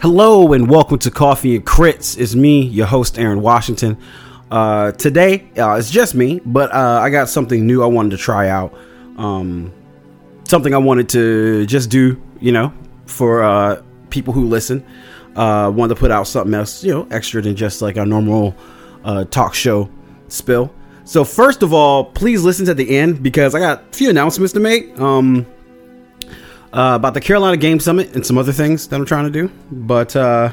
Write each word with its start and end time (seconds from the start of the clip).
Hello 0.00 0.52
and 0.52 0.70
welcome 0.70 0.96
to 1.00 1.10
Coffee 1.10 1.56
and 1.56 1.66
Crits. 1.66 2.16
It's 2.16 2.36
me, 2.36 2.62
your 2.62 2.86
host 2.86 3.18
Aaron 3.18 3.42
Washington. 3.42 3.98
Uh, 4.48 4.92
today 4.92 5.50
uh, 5.58 5.74
it's 5.74 5.90
just 5.90 6.14
me, 6.14 6.40
but 6.46 6.72
uh, 6.72 7.00
I 7.02 7.10
got 7.10 7.28
something 7.28 7.66
new 7.66 7.82
I 7.82 7.86
wanted 7.86 8.12
to 8.12 8.16
try 8.16 8.48
out. 8.48 8.72
Um, 9.16 9.72
something 10.44 10.72
I 10.72 10.78
wanted 10.78 11.08
to 11.08 11.66
just 11.66 11.90
do, 11.90 12.22
you 12.38 12.52
know, 12.52 12.72
for 13.06 13.42
uh, 13.42 13.82
people 14.08 14.32
who 14.32 14.44
listen. 14.44 14.86
Uh, 15.34 15.72
wanted 15.74 15.96
to 15.96 16.00
put 16.00 16.12
out 16.12 16.28
something 16.28 16.54
else, 16.54 16.84
you 16.84 16.92
know, 16.92 17.08
extra 17.10 17.42
than 17.42 17.56
just 17.56 17.82
like 17.82 17.96
a 17.96 18.06
normal 18.06 18.54
uh, 19.02 19.24
talk 19.24 19.52
show 19.52 19.90
spill. 20.28 20.72
So 21.02 21.24
first 21.24 21.64
of 21.64 21.72
all, 21.72 22.04
please 22.04 22.44
listen 22.44 22.66
to 22.66 22.74
the 22.74 22.96
end 22.96 23.20
because 23.20 23.52
I 23.52 23.58
got 23.58 23.82
a 23.82 23.96
few 23.96 24.10
announcements 24.10 24.52
to 24.52 24.60
make. 24.60 24.96
Um, 25.00 25.44
uh, 26.72 26.94
about 26.96 27.14
the 27.14 27.20
Carolina 27.20 27.56
Game 27.56 27.80
Summit 27.80 28.14
and 28.14 28.24
some 28.24 28.38
other 28.38 28.52
things 28.52 28.88
that 28.88 28.96
I'm 28.96 29.06
trying 29.06 29.24
to 29.24 29.30
do. 29.30 29.50
But 29.70 30.14
uh, 30.14 30.52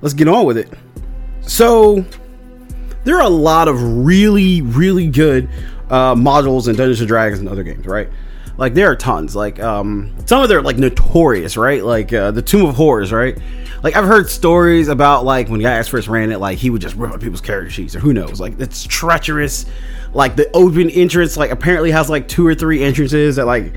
let's 0.00 0.14
get 0.14 0.28
on 0.28 0.46
with 0.46 0.58
it. 0.58 0.70
So, 1.42 2.04
there 3.04 3.16
are 3.16 3.22
a 3.22 3.28
lot 3.28 3.68
of 3.68 4.04
really, 4.04 4.62
really 4.62 5.08
good 5.08 5.48
uh, 5.90 6.14
modules 6.14 6.68
in 6.68 6.76
Dungeons 6.76 7.00
and 7.00 7.08
Dragons 7.08 7.40
and 7.40 7.48
other 7.48 7.62
games, 7.62 7.86
right? 7.86 8.08
Like 8.56 8.74
there 8.74 8.90
are 8.90 8.96
tons. 8.96 9.34
Like 9.34 9.60
um, 9.60 10.14
some 10.26 10.42
of 10.42 10.48
them 10.48 10.58
are 10.58 10.62
like 10.62 10.78
notorious, 10.78 11.56
right? 11.56 11.82
Like 11.84 12.12
uh, 12.12 12.30
the 12.30 12.42
Tomb 12.42 12.66
of 12.66 12.76
Horrors, 12.76 13.12
right? 13.12 13.36
Like 13.82 13.96
I've 13.96 14.04
heard 14.04 14.30
stories 14.30 14.88
about 14.88 15.24
like 15.24 15.48
when 15.48 15.60
guys 15.60 15.88
first 15.88 16.06
ran 16.06 16.30
it, 16.30 16.38
like 16.38 16.58
he 16.58 16.70
would 16.70 16.80
just 16.80 16.94
rip 16.94 17.12
up 17.12 17.20
people's 17.20 17.40
character 17.40 17.70
sheets, 17.70 17.96
or 17.96 18.00
who 18.00 18.12
knows? 18.12 18.40
Like 18.40 18.58
it's 18.60 18.84
treacherous. 18.84 19.66
Like 20.12 20.36
the 20.36 20.50
open 20.54 20.90
entrance, 20.90 21.36
like 21.36 21.50
apparently 21.50 21.90
has 21.90 22.10
like 22.10 22.28
two 22.28 22.46
or 22.46 22.54
three 22.54 22.82
entrances 22.82 23.36
that 23.36 23.46
like 23.46 23.72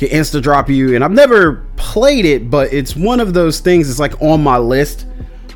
can 0.00 0.08
insta 0.08 0.42
drop 0.42 0.68
you. 0.68 0.94
And 0.94 1.04
I've 1.04 1.12
never 1.12 1.66
played 1.76 2.24
it, 2.24 2.50
but 2.50 2.72
it's 2.72 2.96
one 2.96 3.20
of 3.20 3.34
those 3.34 3.60
things. 3.60 3.88
It's 3.88 4.00
like 4.00 4.20
on 4.20 4.42
my 4.42 4.58
list 4.58 5.06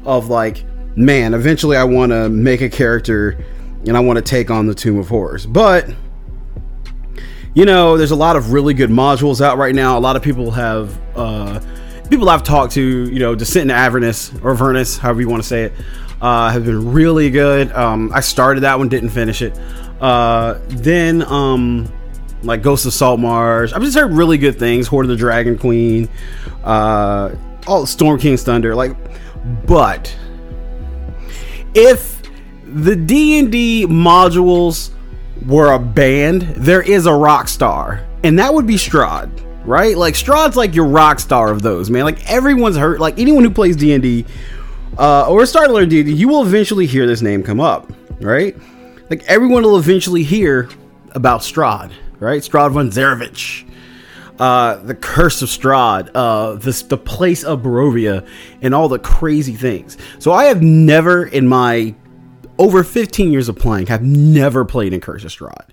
of 0.04 0.28
like, 0.28 0.64
man, 0.96 1.34
eventually 1.34 1.76
I 1.76 1.84
want 1.84 2.12
to 2.12 2.28
make 2.28 2.60
a 2.60 2.68
character 2.68 3.42
and 3.86 3.96
I 3.96 4.00
want 4.00 4.18
to 4.18 4.22
take 4.22 4.50
on 4.50 4.66
the 4.66 4.74
Tomb 4.74 4.98
of 4.98 5.08
Horrors, 5.08 5.46
but 5.46 5.88
you 7.54 7.64
know, 7.64 7.96
there's 7.96 8.10
a 8.10 8.16
lot 8.16 8.34
of 8.36 8.52
really 8.52 8.74
good 8.74 8.90
modules 8.90 9.40
out 9.40 9.58
right 9.58 9.74
now. 9.74 9.96
A 9.96 10.00
lot 10.00 10.16
of 10.16 10.22
people 10.22 10.50
have 10.50 10.98
uh, 11.16 11.60
people 12.10 12.28
I've 12.28 12.42
talked 12.42 12.72
to, 12.74 12.82
you 12.82 13.18
know, 13.18 13.34
Descent 13.34 13.62
into 13.62 13.74
Avernus 13.74 14.32
or 14.42 14.50
Avernus, 14.50 14.98
however 14.98 15.20
you 15.20 15.28
want 15.28 15.42
to 15.42 15.48
say 15.48 15.64
it, 15.64 15.72
uh, 16.20 16.50
have 16.50 16.64
been 16.64 16.92
really 16.92 17.30
good. 17.30 17.70
Um, 17.72 18.10
I 18.12 18.20
started 18.20 18.60
that 18.62 18.78
one, 18.78 18.88
didn't 18.88 19.10
finish 19.10 19.40
it. 19.40 19.56
Uh, 20.00 20.58
then, 20.68 21.22
um, 21.22 21.92
like 22.44 22.62
Ghost 22.62 22.86
of 22.86 22.92
Saltmarsh, 22.92 23.72
I've 23.72 23.82
just 23.82 23.96
heard 23.96 24.12
really 24.12 24.38
good 24.38 24.58
things. 24.58 24.86
Hoard 24.86 25.06
of 25.06 25.10
the 25.10 25.16
Dragon 25.16 25.58
Queen, 25.58 26.08
uh, 26.62 27.34
all 27.66 27.86
Storm 27.86 28.18
King's 28.18 28.42
Thunder, 28.42 28.74
like, 28.74 28.96
but 29.66 30.14
if 31.74 32.22
the 32.64 32.96
D 32.96 33.38
and 33.38 33.50
D 33.50 33.86
modules 33.86 34.90
were 35.46 35.72
a 35.72 35.78
band, 35.78 36.42
there 36.42 36.82
is 36.82 37.06
a 37.06 37.12
rock 37.12 37.48
star, 37.48 38.06
and 38.22 38.38
that 38.38 38.52
would 38.52 38.66
be 38.66 38.74
Strahd, 38.74 39.30
right? 39.64 39.96
Like 39.96 40.14
Strahd's 40.14 40.56
like 40.56 40.74
your 40.74 40.86
rock 40.86 41.20
star 41.20 41.50
of 41.50 41.62
those, 41.62 41.90
man. 41.90 42.04
Like 42.04 42.30
everyone's 42.30 42.76
heard, 42.76 43.00
like 43.00 43.18
anyone 43.18 43.44
who 43.44 43.50
plays 43.50 43.76
D 43.76 43.92
and 43.92 44.02
D 44.02 44.24
uh, 44.98 45.28
or 45.28 45.44
starting 45.46 45.70
to 45.70 45.74
learn 45.74 45.88
D 45.88 46.00
and 46.00 46.08
D, 46.08 46.14
you 46.14 46.28
will 46.28 46.44
eventually 46.44 46.86
hear 46.86 47.06
this 47.06 47.22
name 47.22 47.42
come 47.42 47.60
up, 47.60 47.92
right? 48.20 48.56
Like 49.10 49.22
everyone 49.24 49.62
will 49.62 49.78
eventually 49.78 50.22
hear 50.22 50.70
about 51.12 51.40
Strahd, 51.40 51.92
right? 52.20 52.42
Strahd 52.42 52.72
von 52.72 52.90
Zarovich. 52.90 53.68
Uh, 54.38 54.76
the 54.78 54.96
Curse 54.96 55.42
of 55.42 55.48
Strahd, 55.48 56.10
uh, 56.12 56.54
this, 56.54 56.82
the 56.82 56.96
place 56.98 57.44
of 57.44 57.62
Barovia, 57.62 58.26
and 58.62 58.74
all 58.74 58.88
the 58.88 58.98
crazy 58.98 59.54
things. 59.54 59.96
So 60.18 60.32
I 60.32 60.46
have 60.46 60.60
never 60.60 61.24
in 61.24 61.46
my 61.46 61.94
over 62.58 62.82
15 62.84 63.32
years 63.32 63.48
of 63.48 63.56
playing 63.56 63.86
have 63.86 64.02
never 64.02 64.64
played 64.64 64.92
in 64.92 65.00
Curse 65.00 65.24
of 65.24 65.30
Strahd. 65.30 65.70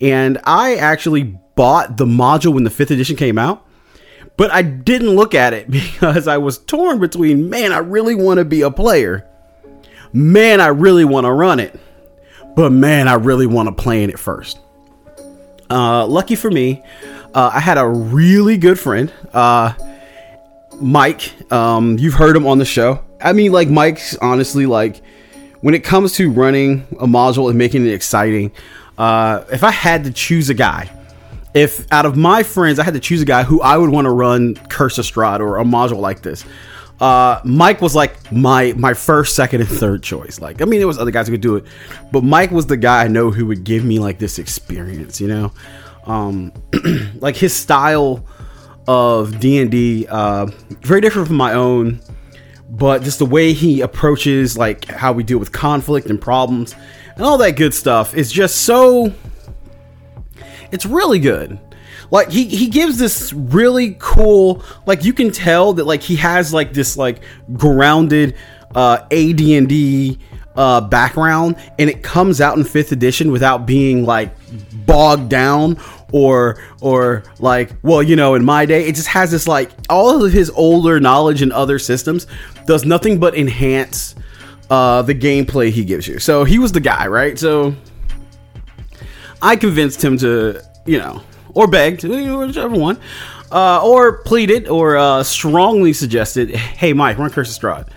And 0.00 0.38
I 0.44 0.76
actually 0.76 1.22
bought 1.54 1.96
the 1.96 2.04
module 2.04 2.54
when 2.54 2.64
the 2.64 2.70
fifth 2.70 2.90
edition 2.90 3.16
came 3.16 3.38
out, 3.38 3.66
but 4.36 4.50
I 4.50 4.62
didn't 4.62 5.10
look 5.10 5.34
at 5.34 5.52
it 5.52 5.70
because 5.70 6.28
I 6.28 6.38
was 6.38 6.58
torn 6.58 7.00
between, 7.00 7.50
man, 7.50 7.72
I 7.72 7.78
really 7.78 8.14
want 8.14 8.38
to 8.38 8.44
be 8.44 8.62
a 8.62 8.70
player. 8.70 9.28
Man, 10.12 10.60
I 10.60 10.68
really 10.68 11.04
want 11.04 11.24
to 11.24 11.32
run 11.32 11.60
it. 11.60 11.78
But 12.54 12.72
man, 12.72 13.08
I 13.08 13.14
really 13.14 13.46
want 13.46 13.68
to 13.68 13.82
play 13.82 14.02
in 14.02 14.10
it 14.10 14.18
first. 14.18 14.58
Uh, 15.68 16.06
lucky 16.06 16.34
for 16.34 16.50
me, 16.50 16.82
uh, 17.34 17.50
I 17.52 17.60
had 17.60 17.78
a 17.78 17.86
really 17.86 18.56
good 18.56 18.78
friend, 18.78 19.12
uh, 19.32 19.74
Mike. 20.80 21.52
Um, 21.52 21.98
you've 21.98 22.14
heard 22.14 22.36
him 22.36 22.46
on 22.46 22.58
the 22.58 22.64
show. 22.64 23.02
I 23.20 23.32
mean, 23.32 23.52
like 23.52 23.68
Mike's 23.68 24.16
honestly 24.18 24.66
like 24.66 25.02
when 25.60 25.74
it 25.74 25.84
comes 25.84 26.12
to 26.14 26.30
running 26.30 26.86
a 27.00 27.06
module 27.06 27.48
and 27.48 27.58
making 27.58 27.86
it 27.86 27.92
exciting. 27.92 28.52
Uh, 28.98 29.44
if 29.52 29.64
I 29.64 29.70
had 29.70 30.04
to 30.04 30.12
choose 30.12 30.48
a 30.48 30.54
guy, 30.54 30.90
if 31.54 31.90
out 31.92 32.06
of 32.06 32.16
my 32.16 32.42
friends 32.42 32.78
I 32.78 32.84
had 32.84 32.94
to 32.94 33.00
choose 33.00 33.22
a 33.22 33.24
guy 33.24 33.42
who 33.42 33.60
I 33.60 33.76
would 33.76 33.90
want 33.90 34.04
to 34.04 34.10
run 34.10 34.54
Curse 34.68 34.98
of 34.98 35.06
Strahd 35.06 35.40
or 35.40 35.58
a 35.58 35.64
module 35.64 36.00
like 36.00 36.22
this, 36.22 36.44
uh, 37.00 37.40
Mike 37.44 37.80
was 37.82 37.94
like 37.94 38.32
my 38.32 38.72
my 38.76 38.94
first, 38.94 39.36
second, 39.36 39.60
and 39.60 39.68
third 39.68 40.02
choice. 40.02 40.40
Like, 40.40 40.62
I 40.62 40.64
mean, 40.64 40.80
there 40.80 40.86
was 40.86 40.98
other 40.98 41.10
guys 41.10 41.26
who 41.26 41.34
could 41.34 41.42
do 41.42 41.56
it, 41.56 41.64
but 42.10 42.24
Mike 42.24 42.50
was 42.50 42.66
the 42.66 42.76
guy 42.76 43.04
I 43.04 43.08
know 43.08 43.30
who 43.30 43.46
would 43.46 43.64
give 43.64 43.84
me 43.84 43.98
like 43.98 44.18
this 44.18 44.38
experience. 44.38 45.20
You 45.20 45.28
know, 45.28 45.52
um, 46.04 46.52
like 47.16 47.36
his 47.36 47.54
style 47.54 48.24
of 48.88 49.38
D 49.40 49.58
and 49.60 49.70
D, 49.70 50.06
uh, 50.08 50.46
very 50.80 51.00
different 51.00 51.28
from 51.28 51.36
my 51.36 51.52
own, 51.52 52.00
but 52.70 53.02
just 53.02 53.18
the 53.18 53.26
way 53.26 53.52
he 53.52 53.82
approaches 53.82 54.56
like 54.56 54.86
how 54.86 55.12
we 55.12 55.22
deal 55.22 55.38
with 55.38 55.52
conflict 55.52 56.06
and 56.08 56.20
problems 56.20 56.74
and 57.16 57.24
all 57.24 57.38
that 57.38 57.56
good 57.56 57.74
stuff 57.74 58.14
is 58.14 58.30
just 58.30 58.62
so. 58.62 59.12
It's 60.72 60.84
really 60.84 61.18
good 61.18 61.58
like 62.10 62.30
he 62.30 62.44
he 62.44 62.68
gives 62.68 62.98
this 62.98 63.32
really 63.32 63.96
cool 63.98 64.62
like 64.86 65.04
you 65.04 65.12
can 65.12 65.30
tell 65.30 65.72
that 65.74 65.84
like 65.84 66.02
he 66.02 66.16
has 66.16 66.52
like 66.52 66.72
this 66.72 66.96
like 66.96 67.22
grounded 67.54 68.36
uh 68.74 68.98
AD&D 69.10 70.18
uh 70.56 70.80
background 70.80 71.56
and 71.78 71.90
it 71.90 72.02
comes 72.02 72.40
out 72.40 72.56
in 72.56 72.64
5th 72.64 72.92
edition 72.92 73.30
without 73.30 73.66
being 73.66 74.04
like 74.04 74.34
bogged 74.86 75.28
down 75.28 75.78
or 76.12 76.62
or 76.80 77.24
like 77.40 77.72
well 77.82 78.02
you 78.02 78.16
know 78.16 78.34
in 78.34 78.44
my 78.44 78.64
day 78.64 78.86
it 78.86 78.94
just 78.94 79.08
has 79.08 79.30
this 79.30 79.48
like 79.48 79.70
all 79.90 80.24
of 80.24 80.32
his 80.32 80.50
older 80.50 81.00
knowledge 81.00 81.42
in 81.42 81.52
other 81.52 81.78
systems 81.78 82.26
does 82.66 82.84
nothing 82.84 83.18
but 83.18 83.36
enhance 83.36 84.14
uh 84.70 85.02
the 85.02 85.14
gameplay 85.14 85.70
he 85.70 85.84
gives 85.84 86.08
you. 86.08 86.18
So 86.18 86.44
he 86.44 86.58
was 86.58 86.72
the 86.72 86.80
guy 86.80 87.06
right? 87.06 87.38
So 87.38 87.74
i 89.42 89.54
convinced 89.54 90.02
him 90.02 90.16
to 90.16 90.62
you 90.86 90.98
know 90.98 91.22
or 91.56 91.66
begged, 91.66 92.04
whichever 92.04 92.78
one, 92.78 93.00
uh, 93.50 93.82
or 93.82 94.18
pleaded 94.18 94.68
or 94.68 94.96
uh, 94.98 95.22
strongly 95.22 95.92
suggested, 95.94 96.54
"Hey, 96.54 96.92
Mike, 96.92 97.18
run 97.18 97.30
Curse 97.30 97.56
of 97.56 97.62
Strahd." 97.62 97.88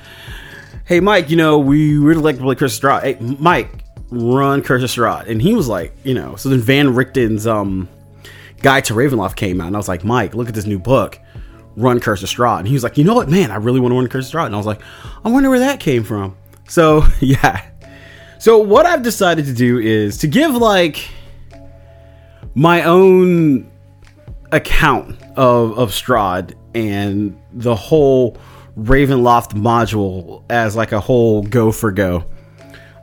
Hey, 0.85 1.01
Mike, 1.01 1.29
you 1.29 1.35
know 1.35 1.59
we 1.59 1.97
really 1.97 2.21
like 2.21 2.37
to 2.37 2.41
play 2.41 2.55
Curse 2.55 2.77
of 2.77 2.83
Strahd. 2.83 3.03
Hey, 3.03 3.17
Mike, 3.19 3.69
run 4.09 4.61
Curse 4.63 4.83
of 4.83 4.89
Strahd, 4.89 5.27
and 5.27 5.41
he 5.41 5.53
was 5.53 5.67
like, 5.67 5.93
you 6.03 6.13
know. 6.13 6.37
So 6.37 6.47
then 6.47 6.61
Van 6.61 6.87
Richten's 6.87 7.45
um, 7.45 7.89
Guide 8.61 8.85
to 8.85 8.93
Ravenloft 8.93 9.35
came 9.35 9.59
out, 9.59 9.67
and 9.67 9.75
I 9.75 9.79
was 9.79 9.89
like, 9.89 10.05
Mike, 10.05 10.33
look 10.33 10.47
at 10.47 10.55
this 10.55 10.65
new 10.65 10.79
book, 10.79 11.19
Run 11.75 11.99
Curse 11.99 12.23
of 12.23 12.29
Strahd. 12.29 12.59
And 12.59 12.67
he 12.67 12.73
was 12.73 12.83
like, 12.83 12.97
you 12.97 13.03
know 13.03 13.13
what, 13.13 13.29
man, 13.29 13.51
I 13.51 13.57
really 13.57 13.81
want 13.81 13.91
to 13.91 13.97
run 13.97 14.07
Curse 14.07 14.33
of 14.33 14.39
Strahd. 14.39 14.45
And 14.47 14.55
I 14.55 14.57
was 14.57 14.65
like, 14.65 14.81
I 15.25 15.29
wonder 15.29 15.49
where 15.49 15.59
that 15.59 15.81
came 15.81 16.03
from. 16.05 16.37
So 16.69 17.03
yeah. 17.19 17.65
So 18.39 18.57
what 18.57 18.85
I've 18.85 19.03
decided 19.03 19.45
to 19.45 19.53
do 19.53 19.79
is 19.79 20.17
to 20.19 20.27
give 20.27 20.55
like 20.55 21.09
my 22.55 22.83
own 22.83 23.69
account 24.51 25.21
of 25.35 25.77
of 25.77 25.91
Strahd 25.91 26.55
and 26.73 27.37
the 27.53 27.75
whole 27.75 28.37
Ravenloft 28.77 29.53
module 29.53 30.43
as 30.49 30.75
like 30.75 30.91
a 30.91 30.99
whole 30.99 31.43
go 31.43 31.71
for 31.71 31.91
go. 31.91 32.25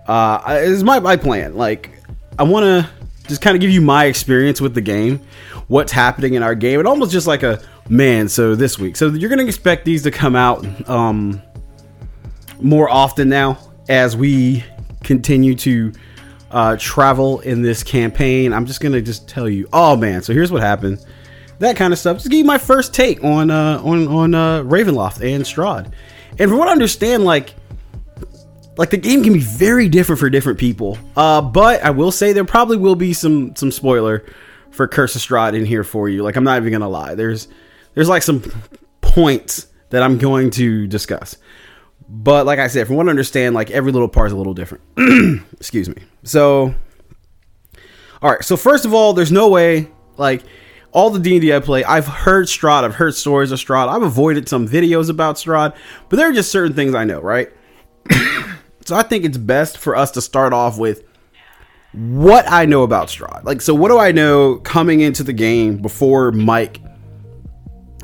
Uh, 0.06 0.58
is 0.60 0.84
my 0.84 1.00
my 1.00 1.16
plan. 1.16 1.56
Like, 1.56 1.90
I 2.38 2.44
want 2.44 2.64
to 2.64 2.90
just 3.28 3.42
kind 3.42 3.56
of 3.56 3.60
give 3.60 3.70
you 3.70 3.80
my 3.80 4.04
experience 4.04 4.60
with 4.60 4.74
the 4.74 4.80
game, 4.80 5.20
what's 5.66 5.92
happening 5.92 6.34
in 6.34 6.42
our 6.42 6.54
game, 6.54 6.78
and 6.78 6.88
almost 6.88 7.12
just 7.12 7.26
like 7.26 7.42
a 7.42 7.60
man. 7.88 8.28
So 8.28 8.54
this 8.54 8.78
week, 8.78 8.96
so 8.96 9.08
you're 9.08 9.30
gonna 9.30 9.44
expect 9.44 9.84
these 9.84 10.02
to 10.04 10.10
come 10.10 10.36
out 10.36 10.88
um, 10.88 11.42
more 12.60 12.88
often 12.88 13.28
now 13.28 13.58
as 13.88 14.16
we 14.16 14.64
continue 15.02 15.54
to 15.54 15.92
uh, 16.50 16.76
travel 16.78 17.40
in 17.40 17.62
this 17.62 17.82
campaign. 17.82 18.52
I'm 18.52 18.66
just 18.66 18.80
gonna 18.80 19.02
just 19.02 19.28
tell 19.28 19.48
you. 19.48 19.68
Oh 19.72 19.96
man, 19.96 20.22
so 20.22 20.32
here's 20.32 20.52
what 20.52 20.62
happened. 20.62 21.04
That 21.58 21.76
kind 21.76 21.92
of 21.92 21.98
stuff. 21.98 22.18
Just 22.18 22.30
give 22.30 22.38
you 22.38 22.44
my 22.44 22.58
first 22.58 22.94
take 22.94 23.22
on 23.24 23.50
uh, 23.50 23.80
on 23.82 24.08
on 24.08 24.34
uh, 24.34 24.62
Ravenloft 24.62 25.22
and 25.22 25.44
Strahd. 25.44 25.92
And 26.38 26.50
from 26.50 26.58
what 26.58 26.68
I 26.68 26.72
understand, 26.72 27.24
like 27.24 27.54
like 28.76 28.90
the 28.90 28.98
game 28.98 29.22
can 29.22 29.32
be 29.32 29.40
very 29.40 29.88
different 29.88 30.20
for 30.20 30.28
different 30.28 30.58
people. 30.58 30.98
Uh, 31.16 31.40
but 31.40 31.82
I 31.82 31.90
will 31.90 32.12
say 32.12 32.32
there 32.32 32.44
probably 32.44 32.76
will 32.76 32.94
be 32.94 33.12
some 33.12 33.56
some 33.56 33.70
spoiler 33.70 34.24
for 34.70 34.86
Curse 34.86 35.16
of 35.16 35.22
Strahd 35.22 35.54
in 35.54 35.64
here 35.64 35.84
for 35.84 36.08
you. 36.08 36.22
Like 36.22 36.36
I'm 36.36 36.44
not 36.44 36.58
even 36.58 36.72
gonna 36.72 36.88
lie. 36.88 37.14
There's 37.14 37.48
there's 37.94 38.08
like 38.08 38.22
some 38.22 38.42
points 39.00 39.66
that 39.90 40.02
I'm 40.02 40.18
going 40.18 40.50
to 40.52 40.86
discuss. 40.86 41.36
But 42.08 42.46
like 42.46 42.58
I 42.58 42.68
said, 42.68 42.86
from 42.86 42.96
what 42.96 43.06
I 43.06 43.10
understand, 43.10 43.54
like 43.54 43.70
every 43.70 43.92
little 43.92 44.08
part 44.08 44.28
is 44.28 44.32
a 44.32 44.36
little 44.36 44.54
different. 44.54 44.84
Excuse 45.54 45.88
me. 45.88 46.02
So, 46.22 46.74
all 48.22 48.30
right. 48.30 48.44
So 48.44 48.56
first 48.56 48.84
of 48.84 48.94
all, 48.94 49.12
there's 49.12 49.32
no 49.32 49.48
way 49.48 49.88
like 50.16 50.42
all 50.92 51.10
the 51.10 51.18
D&D 51.18 51.52
I 51.52 51.60
play, 51.60 51.84
I've 51.84 52.06
heard 52.06 52.46
Strahd, 52.46 52.84
I've 52.84 52.94
heard 52.94 53.14
stories 53.14 53.52
of 53.52 53.58
Strahd, 53.58 53.88
I've 53.88 54.02
avoided 54.02 54.48
some 54.48 54.66
videos 54.66 55.10
about 55.10 55.36
Strahd, 55.36 55.76
but 56.08 56.16
there 56.16 56.30
are 56.30 56.32
just 56.32 56.50
certain 56.50 56.72
things 56.72 56.94
I 56.94 57.04
know, 57.04 57.20
right? 57.20 57.50
so 58.86 58.96
I 58.96 59.02
think 59.02 59.26
it's 59.26 59.36
best 59.36 59.76
for 59.76 59.94
us 59.94 60.12
to 60.12 60.22
start 60.22 60.54
off 60.54 60.78
with 60.78 61.04
what 61.92 62.50
I 62.50 62.64
know 62.64 62.82
about 62.82 63.08
Strahd. 63.08 63.44
Like, 63.44 63.60
so 63.60 63.74
what 63.74 63.88
do 63.88 63.98
I 63.98 64.12
know 64.12 64.56
coming 64.56 65.00
into 65.00 65.22
the 65.22 65.34
game 65.34 65.78
before 65.78 66.32
Mike 66.32 66.80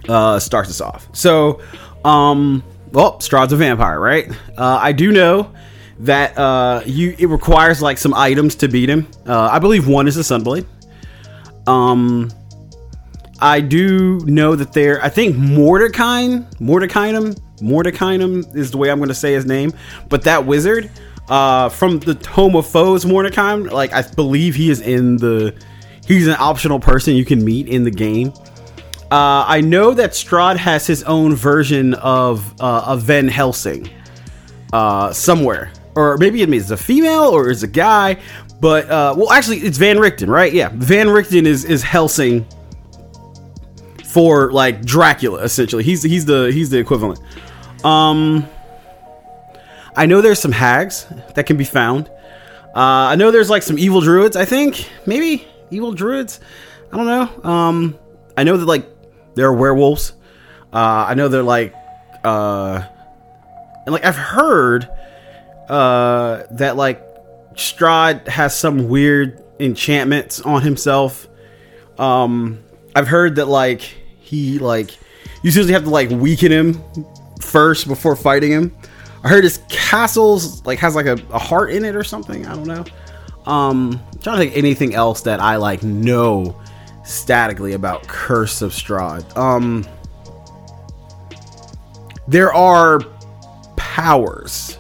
uh, 0.07 0.39
starts 0.39 0.69
us 0.69 0.83
off? 0.83 1.09
So, 1.15 1.63
um, 2.05 2.63
well, 2.93 3.19
Strahd's 3.19 3.53
a 3.53 3.57
vampire, 3.57 3.99
right? 3.99 4.31
Uh, 4.57 4.79
I 4.81 4.93
do 4.93 5.13
know 5.13 5.53
that 6.01 6.37
uh, 6.37 6.83
you 6.85 7.15
it 7.19 7.27
requires 7.27 7.81
like 7.81 7.99
some 7.99 8.15
items 8.15 8.55
to 8.57 8.69
beat 8.69 8.89
him. 8.89 9.09
Uh, 9.27 9.49
I 9.51 9.59
believe 9.59 9.89
one 9.89 10.09
is 10.09 10.17
a 10.17 10.21
Sunblade. 10.21 10.67
Um, 11.67 12.31
I 13.41 13.61
do 13.61 14.21
know 14.21 14.55
that 14.55 14.73
there. 14.73 15.03
I 15.03 15.09
think 15.09 15.37
Mordecai, 15.37 16.27
Mordecaium, 16.61 17.39
Mordecaium 17.61 18.57
is 18.57 18.71
the 18.71 18.79
way 18.79 18.91
I'm 18.91 18.99
going 18.99 19.09
to 19.09 19.15
say 19.15 19.33
his 19.33 19.47
name. 19.47 19.73
But 20.09 20.23
that 20.25 20.45
wizard 20.47 20.91
uh, 21.29 21.69
from 21.71 21.99
the 21.99 22.15
Tome 22.15 22.57
of 22.57 22.67
Foes, 22.67 23.07
Mordecai, 23.07 23.55
like 23.55 23.93
I 23.93 24.03
believe 24.03 24.55
he 24.55 24.71
is 24.71 24.81
in 24.81 25.17
the. 25.17 25.55
He's 26.07 26.27
an 26.27 26.37
optional 26.39 26.81
person 26.81 27.15
you 27.15 27.25
can 27.25 27.45
meet 27.45 27.69
in 27.69 27.85
the 27.85 27.91
game. 27.91 28.33
Uh, 29.13 29.45
I 29.47 29.61
know 29.61 29.93
that 29.93 30.13
Strahd 30.13 30.57
has 30.57 30.87
his 30.87 31.03
own 31.03 31.35
version 31.35 31.93
of 31.93 32.59
uh, 32.63 32.85
of 32.87 33.03
Van 33.03 33.29
Helsing 33.29 33.91
uh, 34.73 35.13
somewhere, 35.13 35.71
or 35.95 36.17
maybe 36.17 36.41
it 36.41 36.49
means 36.49 36.71
a 36.71 36.79
female 36.79 37.25
or 37.25 37.51
is 37.51 37.63
a 37.63 37.67
guy. 37.67 38.17
But 38.59 38.89
uh, 38.91 39.15
well, 39.15 39.31
actually, 39.31 39.59
it's 39.59 39.77
Van 39.77 39.99
Richten, 39.99 40.31
right? 40.31 40.51
Yeah, 40.51 40.71
Van 40.73 41.09
Richten 41.11 41.45
is 41.45 41.67
is 41.67 41.83
Helsing 41.83 42.47
for 44.07 44.51
like 44.51 44.83
Dracula, 44.83 45.43
essentially. 45.43 45.85
He's 45.85 46.03
he's 46.03 46.25
the 46.25 46.51
he's 46.51 46.71
the 46.71 46.79
equivalent. 46.79 47.21
Um, 47.85 48.49
I 49.95 50.07
know 50.07 50.23
there's 50.23 50.41
some 50.41 50.53
hags 50.53 51.05
that 51.35 51.45
can 51.45 51.59
be 51.59 51.65
found. 51.65 52.09
Uh, 52.75 53.13
I 53.13 53.17
know 53.17 53.31
there's 53.31 53.51
like 53.51 53.63
some 53.63 53.79
evil 53.79 54.01
druids. 54.01 54.37
I 54.37 54.47
think 54.47 54.89
maybe 55.05 55.47
evil 55.71 55.93
druids. 55.93 56.41
I 56.91 56.97
don't 56.97 57.05
know. 57.05 57.51
Um, 57.51 57.99
I 58.39 58.45
know 58.45 58.57
that 58.57 58.65
like 58.65 58.87
there 59.35 59.47
are 59.47 59.55
werewolves. 59.55 60.13
Uh, 60.73 61.07
I 61.09 61.15
know 61.15 61.29
they're 61.29 61.43
like, 61.43 61.75
uh, 62.25 62.83
and 63.85 63.93
like 63.93 64.05
I've 64.05 64.17
heard 64.17 64.89
uh, 65.69 66.45
that 66.53 66.77
like 66.77 67.03
Strahd 67.55 68.27
has 68.29 68.57
some 68.57 68.89
weird 68.89 69.43
enchantments 69.61 70.41
on 70.41 70.63
himself. 70.63 71.29
Um, 71.99 72.63
I've 72.95 73.09
heard 73.09 73.37
that 73.37 73.47
like 73.47 73.81
he 73.81 74.59
like 74.59 74.93
you 75.43 75.51
usually 75.51 75.73
have 75.73 75.85
to 75.85 75.91
like 75.91 76.11
weaken 76.11 76.53
him 76.53 76.83
first 77.41 77.89
before 77.89 78.17
fighting 78.17 78.53
him. 78.53 78.77
I 79.25 79.29
heard 79.29 79.45
his 79.45 79.61
castles 79.69 80.65
like 80.67 80.79
has 80.81 80.95
like 80.95 81.07
a, 81.07 81.19
a 81.31 81.39
heart 81.39 81.71
in 81.71 81.85
it 81.85 81.95
or 81.95 82.05
something. 82.05 82.47
I 82.47 82.55
don't 82.55 82.67
know. 82.67 82.85
Um, 83.47 84.01
I'm 84.13 84.19
trying 84.21 84.37
to 84.37 84.45
think 84.45 84.57
anything 84.57 84.95
else 84.95 85.23
that 85.23 85.41
I 85.41 85.57
like 85.57 85.83
know 85.83 86.61
statically 87.05 87.73
about 87.73 88.07
Curse 88.07 88.63
of 88.63 88.73
Strahd. 88.73 89.37
Um, 89.37 89.87
there 92.29 92.53
are 92.53 93.01
powers, 93.77 94.79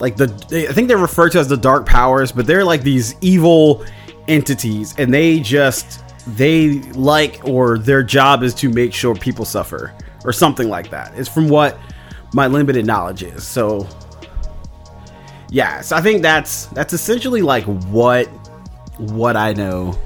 like 0.00 0.16
the 0.16 0.66
I 0.68 0.72
think 0.72 0.88
they're 0.88 0.98
referred 0.98 1.32
to 1.32 1.38
as 1.38 1.48
the 1.48 1.56
dark 1.56 1.86
powers, 1.86 2.32
but 2.32 2.46
they're 2.46 2.64
like 2.64 2.82
these 2.82 3.16
evil 3.20 3.84
entities, 4.28 4.94
and 4.98 5.12
they 5.12 5.40
just 5.40 6.02
they 6.36 6.80
like 6.92 7.40
or 7.44 7.78
their 7.78 8.02
job 8.02 8.42
is 8.42 8.54
to 8.54 8.70
make 8.70 8.94
sure 8.94 9.14
people 9.14 9.44
suffer 9.44 9.92
or 10.24 10.32
something 10.32 10.68
like 10.68 10.90
that. 10.90 11.12
It's 11.16 11.28
from 11.28 11.48
what 11.48 11.78
my 12.32 12.46
limited 12.46 12.86
knowledge 12.86 13.22
is. 13.22 13.46
So 13.46 13.86
yeah, 15.50 15.82
so 15.82 15.96
I 15.96 16.00
think 16.00 16.22
that's 16.22 16.66
that's 16.66 16.92
essentially 16.92 17.42
like 17.42 17.64
what 17.64 18.26
what 18.98 19.36
I 19.36 19.52
know 19.52 19.98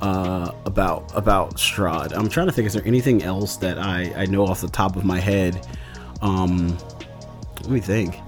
uh, 0.00 0.52
about 0.64 1.10
about 1.14 1.56
Strahd. 1.56 2.12
I'm 2.16 2.28
trying 2.28 2.46
to 2.46 2.52
think. 2.52 2.66
Is 2.66 2.74
there 2.74 2.86
anything 2.86 3.22
else 3.22 3.56
that 3.58 3.78
I 3.78 4.12
I 4.16 4.26
know 4.26 4.46
off 4.46 4.60
the 4.60 4.68
top 4.68 4.96
of 4.96 5.04
my 5.04 5.18
head? 5.18 5.66
Um, 6.22 6.76
let 7.62 7.70
me 7.70 7.80
think. 7.80 8.18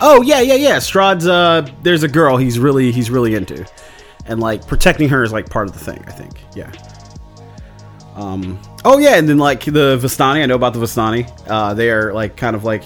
Oh 0.00 0.22
yeah, 0.22 0.40
yeah, 0.40 0.54
yeah. 0.54 0.76
Strahd's 0.76 1.26
uh, 1.26 1.68
there's 1.82 2.02
a 2.02 2.08
girl 2.08 2.36
he's 2.36 2.58
really 2.58 2.92
he's 2.92 3.10
really 3.10 3.34
into, 3.34 3.66
and 4.26 4.40
like 4.40 4.66
protecting 4.66 5.08
her 5.08 5.22
is 5.22 5.32
like 5.32 5.50
part 5.50 5.68
of 5.68 5.74
the 5.74 5.84
thing. 5.84 6.02
I 6.06 6.12
think. 6.12 6.40
Yeah. 6.54 6.72
Um. 8.14 8.58
Oh 8.84 8.98
yeah, 8.98 9.16
and 9.16 9.28
then 9.28 9.38
like 9.38 9.64
the 9.64 9.98
Vistani. 9.98 10.42
I 10.42 10.46
know 10.46 10.54
about 10.54 10.72
the 10.72 10.80
Vistani. 10.80 11.30
Uh, 11.48 11.74
they 11.74 11.90
are 11.90 12.12
like 12.12 12.36
kind 12.36 12.56
of 12.56 12.64
like. 12.64 12.84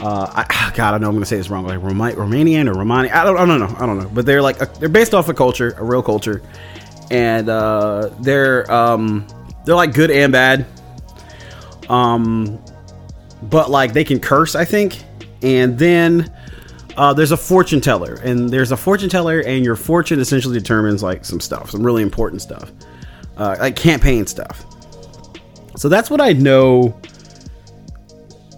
Uh, 0.00 0.30
I, 0.32 0.72
God, 0.76 0.94
I 0.94 0.98
know 0.98 1.08
I'm 1.08 1.14
gonna 1.14 1.26
say 1.26 1.38
this 1.38 1.50
wrong, 1.50 1.66
like 1.66 1.82
Roma- 1.82 2.12
Romanian 2.12 2.68
or 2.68 2.78
Romani. 2.78 3.10
I 3.10 3.24
don't, 3.24 3.36
I 3.36 3.44
don't 3.44 3.58
know, 3.58 3.76
I 3.80 3.84
don't 3.84 3.98
know, 3.98 4.08
but 4.08 4.26
they're 4.26 4.40
like 4.40 4.60
a, 4.62 4.66
they're 4.78 4.88
based 4.88 5.12
off 5.12 5.28
a 5.28 5.34
culture, 5.34 5.74
a 5.76 5.82
real 5.82 6.02
culture, 6.02 6.40
and 7.10 7.48
uh, 7.48 8.10
they're 8.20 8.70
um, 8.70 9.26
they're 9.64 9.74
like 9.74 9.94
good 9.94 10.10
and 10.10 10.32
bad. 10.32 10.66
Um, 11.88 12.62
but 13.42 13.70
like 13.70 13.92
they 13.92 14.04
can 14.04 14.20
curse, 14.20 14.54
I 14.54 14.64
think, 14.64 15.02
and 15.42 15.78
then 15.78 16.32
uh, 16.96 17.14
there's 17.14 17.32
a 17.32 17.36
fortune 17.36 17.80
teller, 17.80 18.14
and 18.24 18.50
there's 18.50 18.72
a 18.72 18.76
fortune 18.76 19.08
teller, 19.08 19.40
and 19.40 19.64
your 19.64 19.76
fortune 19.76 20.18
essentially 20.20 20.58
determines 20.58 21.02
like 21.02 21.24
some 21.24 21.40
stuff, 21.40 21.70
some 21.70 21.82
really 21.82 22.02
important 22.02 22.42
stuff, 22.42 22.72
uh, 23.36 23.56
like 23.58 23.76
campaign 23.76 24.26
stuff. 24.26 24.64
So 25.76 25.88
that's 25.88 26.10
what 26.10 26.20
I 26.20 26.32
know. 26.32 27.00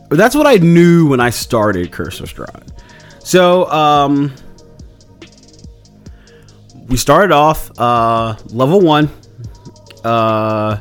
That's 0.08 0.34
what 0.34 0.46
I 0.46 0.56
knew 0.56 1.08
when 1.08 1.20
I 1.20 1.30
started 1.30 1.92
Curse 1.92 2.20
of 2.20 2.32
Strahd. 2.32 2.68
So, 3.22 3.70
um, 3.70 4.34
we 6.90 6.96
started 6.96 7.32
off 7.32 7.70
uh, 7.78 8.36
level 8.48 8.80
one, 8.80 9.08
uh, 10.02 10.78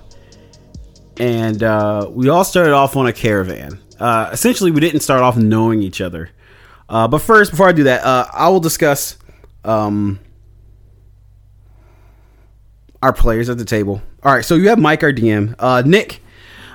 and 1.17 1.61
uh, 1.61 2.07
we 2.09 2.29
all 2.29 2.43
started 2.43 2.73
off 2.73 2.95
on 2.95 3.05
a 3.05 3.13
caravan. 3.13 3.79
Uh, 3.99 4.29
essentially, 4.33 4.71
we 4.71 4.81
didn't 4.81 5.01
start 5.01 5.21
off 5.21 5.37
knowing 5.37 5.83
each 5.83 6.01
other. 6.01 6.31
Uh, 6.89 7.07
but 7.07 7.19
first, 7.19 7.51
before 7.51 7.67
I 7.69 7.73
do 7.73 7.83
that, 7.83 8.03
uh, 8.03 8.25
I 8.33 8.49
will 8.49 8.59
discuss 8.59 9.17
um, 9.63 10.19
our 13.03 13.13
players 13.13 13.47
at 13.49 13.59
the 13.59 13.65
table. 13.65 14.01
All 14.23 14.33
right, 14.33 14.43
so 14.43 14.55
you 14.55 14.69
have 14.69 14.79
Mike, 14.79 15.03
our 15.03 15.13
DM. 15.13 15.53
Uh, 15.59 15.83
Nick, 15.85 16.21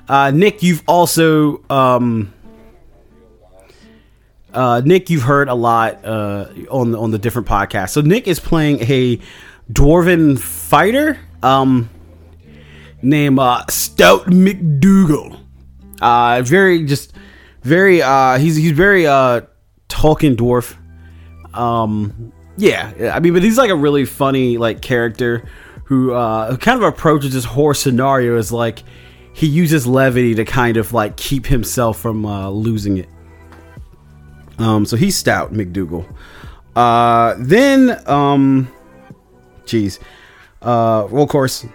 uh, 0.09 0.31
Nick, 0.31 0.63
you've 0.63 0.85
also 0.87 1.65
um, 1.69 2.34
uh, 4.55 4.81
Nick, 4.85 5.11
you've 5.11 5.23
heard 5.23 5.49
a 5.49 5.55
lot 5.55 6.05
uh, 6.05 6.47
on 6.71 6.93
the, 6.93 6.99
on 6.99 7.11
the 7.11 7.19
different 7.19 7.49
podcasts. 7.49 7.91
So 7.91 8.01
Nick 8.01 8.29
is 8.29 8.41
playing 8.41 8.81
a 8.83 9.21
dwarven 9.73 10.39
fighter 10.39 11.19
um, 11.43 11.91
named 13.03 13.39
uh, 13.39 13.65
Stout 13.69 14.27
McDougal. 14.27 15.41
Uh, 16.01 16.43
very 16.43 16.85
just 16.85 17.13
very 17.63 18.03
uh, 18.03 18.39
he's 18.39 18.57
he's 18.57 18.73
very 18.73 19.07
uh, 19.07 19.43
Tolkien 19.89 20.37
dwarf. 20.37 20.77
Um, 21.57 22.33
yeah, 22.57 23.13
I 23.15 23.21
mean, 23.21 23.33
but 23.33 23.43
he's 23.43 23.59
like 23.59 23.71
a 23.71 23.77
really 23.77 24.05
funny 24.05 24.59
like 24.59 24.81
character 24.81 25.49
who 25.85 26.13
uh, 26.13 26.57
kind 26.57 26.77
of 26.77 26.83
approaches 26.83 27.33
this 27.35 27.45
horror 27.45 27.75
scenario 27.75 28.37
as 28.37 28.53
like 28.53 28.83
he 29.35 29.47
uses 29.47 29.87
levity 29.87 30.35
to 30.37 30.45
kind 30.45 30.77
of 30.77 30.93
like 30.93 31.17
keep 31.17 31.47
himself 31.47 31.99
from 31.99 32.25
uh, 32.25 32.49
losing 32.49 32.99
it. 32.99 33.09
Um, 34.59 34.87
so 34.87 34.97
he's 34.97 35.17
stout, 35.17 35.53
McDougal. 35.53 36.07
Uh, 36.77 37.35
then, 37.39 38.01
um, 38.09 38.73
geez, 39.67 39.99
uh, 40.63 41.07
well, 41.11 41.23
of 41.23 41.29
course, 41.29 41.67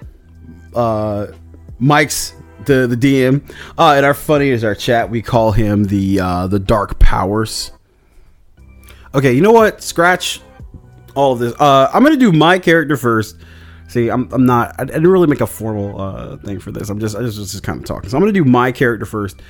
uh, 0.76 1.28
Mike's 1.80 2.34
the 2.66 2.88
the 2.88 2.96
DM. 2.96 3.42
Uh, 3.78 3.94
and 3.96 4.06
our 4.06 4.14
funny 4.14 4.50
is 4.50 4.64
our 4.64 4.76
chat. 4.76 5.10
We 5.10 5.22
call 5.22 5.52
him 5.52 5.86
the 5.86 6.20
uh, 6.20 6.48
the 6.48 6.60
Dark 6.60 7.00
Powers. 7.00 7.72
Okay, 9.14 9.34
you 9.34 9.42
know 9.42 9.52
what? 9.52 9.82
Scratch 9.82 10.42
all 11.16 11.34
of 11.34 11.40
this. 11.40 11.54
Uh, 11.60 11.90
I'm 11.94 12.04
gonna 12.04 12.18
do 12.18 12.32
my 12.32 12.60
character 12.60 12.96
first. 12.98 13.38
See, 13.90 14.10
I'm, 14.10 14.32
I'm 14.32 14.46
not. 14.46 14.76
I, 14.78 14.86
didn't 14.86 15.08
really 15.08 15.26
make 15.26 15.42
a 15.42 15.48
formal 15.48 16.00
uh, 16.00 16.38
thing 16.38 16.60
for 16.60 16.72
this. 16.72 16.90
I'm 16.90 17.00
just 17.00 17.16
I 17.16 17.22
just, 17.22 17.38
just 17.38 17.64
kind 17.64 17.80
of 17.80 17.86
talking. 17.86 18.08
So 18.08 18.18
I'm 18.18 18.22
gonna 18.22 18.32
do 18.32 18.46
my 18.46 18.72
character 18.72 19.06
first. 19.06 19.42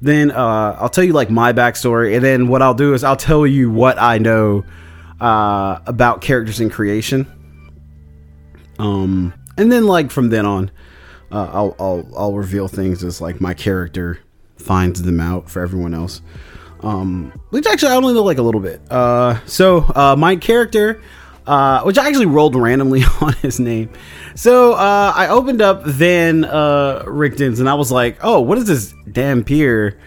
Then 0.00 0.30
uh, 0.30 0.76
I'll 0.78 0.88
tell 0.88 1.02
you 1.02 1.12
like 1.12 1.30
my 1.30 1.52
backstory, 1.52 2.14
and 2.14 2.24
then 2.24 2.46
what 2.46 2.62
I'll 2.62 2.74
do 2.74 2.94
is 2.94 3.02
I'll 3.02 3.16
tell 3.16 3.44
you 3.44 3.72
what 3.72 4.00
I 4.00 4.18
know 4.18 4.64
uh, 5.20 5.80
about 5.84 6.20
characters 6.20 6.60
in 6.60 6.70
creation. 6.70 7.26
Um, 8.78 9.34
and 9.56 9.72
then 9.72 9.88
like 9.88 10.12
from 10.12 10.28
then 10.28 10.46
on, 10.46 10.70
uh, 11.32 11.50
I'll, 11.52 11.76
I'll 11.80 12.08
I'll 12.16 12.34
reveal 12.34 12.68
things 12.68 13.02
as 13.02 13.20
like 13.20 13.40
my 13.40 13.52
character 13.52 14.20
finds 14.56 15.02
them 15.02 15.18
out 15.18 15.50
for 15.50 15.60
everyone 15.60 15.92
else. 15.92 16.22
Um, 16.84 17.32
which 17.50 17.66
actually 17.66 17.90
I 17.90 17.96
only 17.96 18.14
know 18.14 18.22
like 18.22 18.38
a 18.38 18.42
little 18.42 18.60
bit. 18.60 18.80
Uh, 18.88 19.44
so 19.46 19.78
uh, 19.96 20.14
my 20.16 20.36
character, 20.36 21.02
uh, 21.48 21.82
which 21.82 21.96
I 21.96 22.06
actually 22.06 22.26
rolled 22.26 22.54
randomly 22.54 23.02
on 23.20 23.32
his 23.34 23.58
name. 23.58 23.90
So 24.34 24.74
uh, 24.74 25.12
I 25.16 25.28
opened 25.28 25.62
up 25.62 25.84
Van 25.84 26.44
uh, 26.44 27.04
Richten's 27.06 27.58
and 27.58 27.68
I 27.68 27.74
was 27.74 27.90
like, 27.90 28.18
oh, 28.22 28.40
what 28.40 28.58
is 28.58 28.66
this 28.66 28.92
Dhampir 29.08 29.98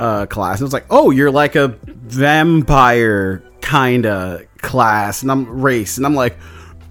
uh, 0.00 0.26
class? 0.26 0.58
And 0.58 0.62
I 0.62 0.66
was 0.66 0.72
like, 0.72 0.86
oh, 0.88 1.10
you're 1.10 1.30
like 1.30 1.54
a 1.54 1.78
vampire 1.86 3.42
kinda 3.60 4.46
class, 4.58 5.22
and 5.22 5.30
I'm 5.30 5.60
race, 5.60 5.96
and 5.98 6.06
I'm 6.06 6.14
like, 6.14 6.38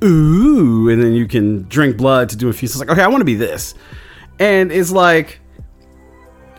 ooh, 0.03 0.89
and 0.89 1.01
then 1.01 1.13
you 1.13 1.27
can 1.27 1.63
drink 1.63 1.97
blood 1.97 2.29
to 2.29 2.37
do 2.37 2.49
a 2.49 2.53
few. 2.53 2.67
It's 2.67 2.77
like, 2.77 2.89
okay, 2.89 3.01
I 3.01 3.07
want 3.07 3.21
to 3.21 3.25
be 3.25 3.35
this, 3.35 3.73
and 4.39 4.71
it's 4.71 4.91
like 4.91 5.39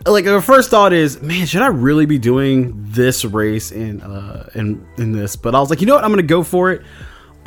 like 0.05 0.25
the 0.25 0.41
first 0.41 0.69
thought 0.69 0.91
is, 0.93 1.21
man, 1.21 1.45
should 1.45 1.61
I 1.61 1.67
really 1.67 2.05
be 2.05 2.17
doing 2.17 2.73
this 2.77 3.23
race 3.25 3.71
in 3.71 4.01
uh 4.01 4.49
in 4.55 4.85
in 4.97 5.11
this? 5.11 5.35
But 5.35 5.55
I 5.55 5.59
was 5.59 5.69
like, 5.69 5.81
you 5.81 5.87
know 5.87 5.95
what, 5.95 6.03
I'm 6.03 6.09
gonna 6.09 6.23
go 6.23 6.43
for 6.43 6.71
it. 6.71 6.81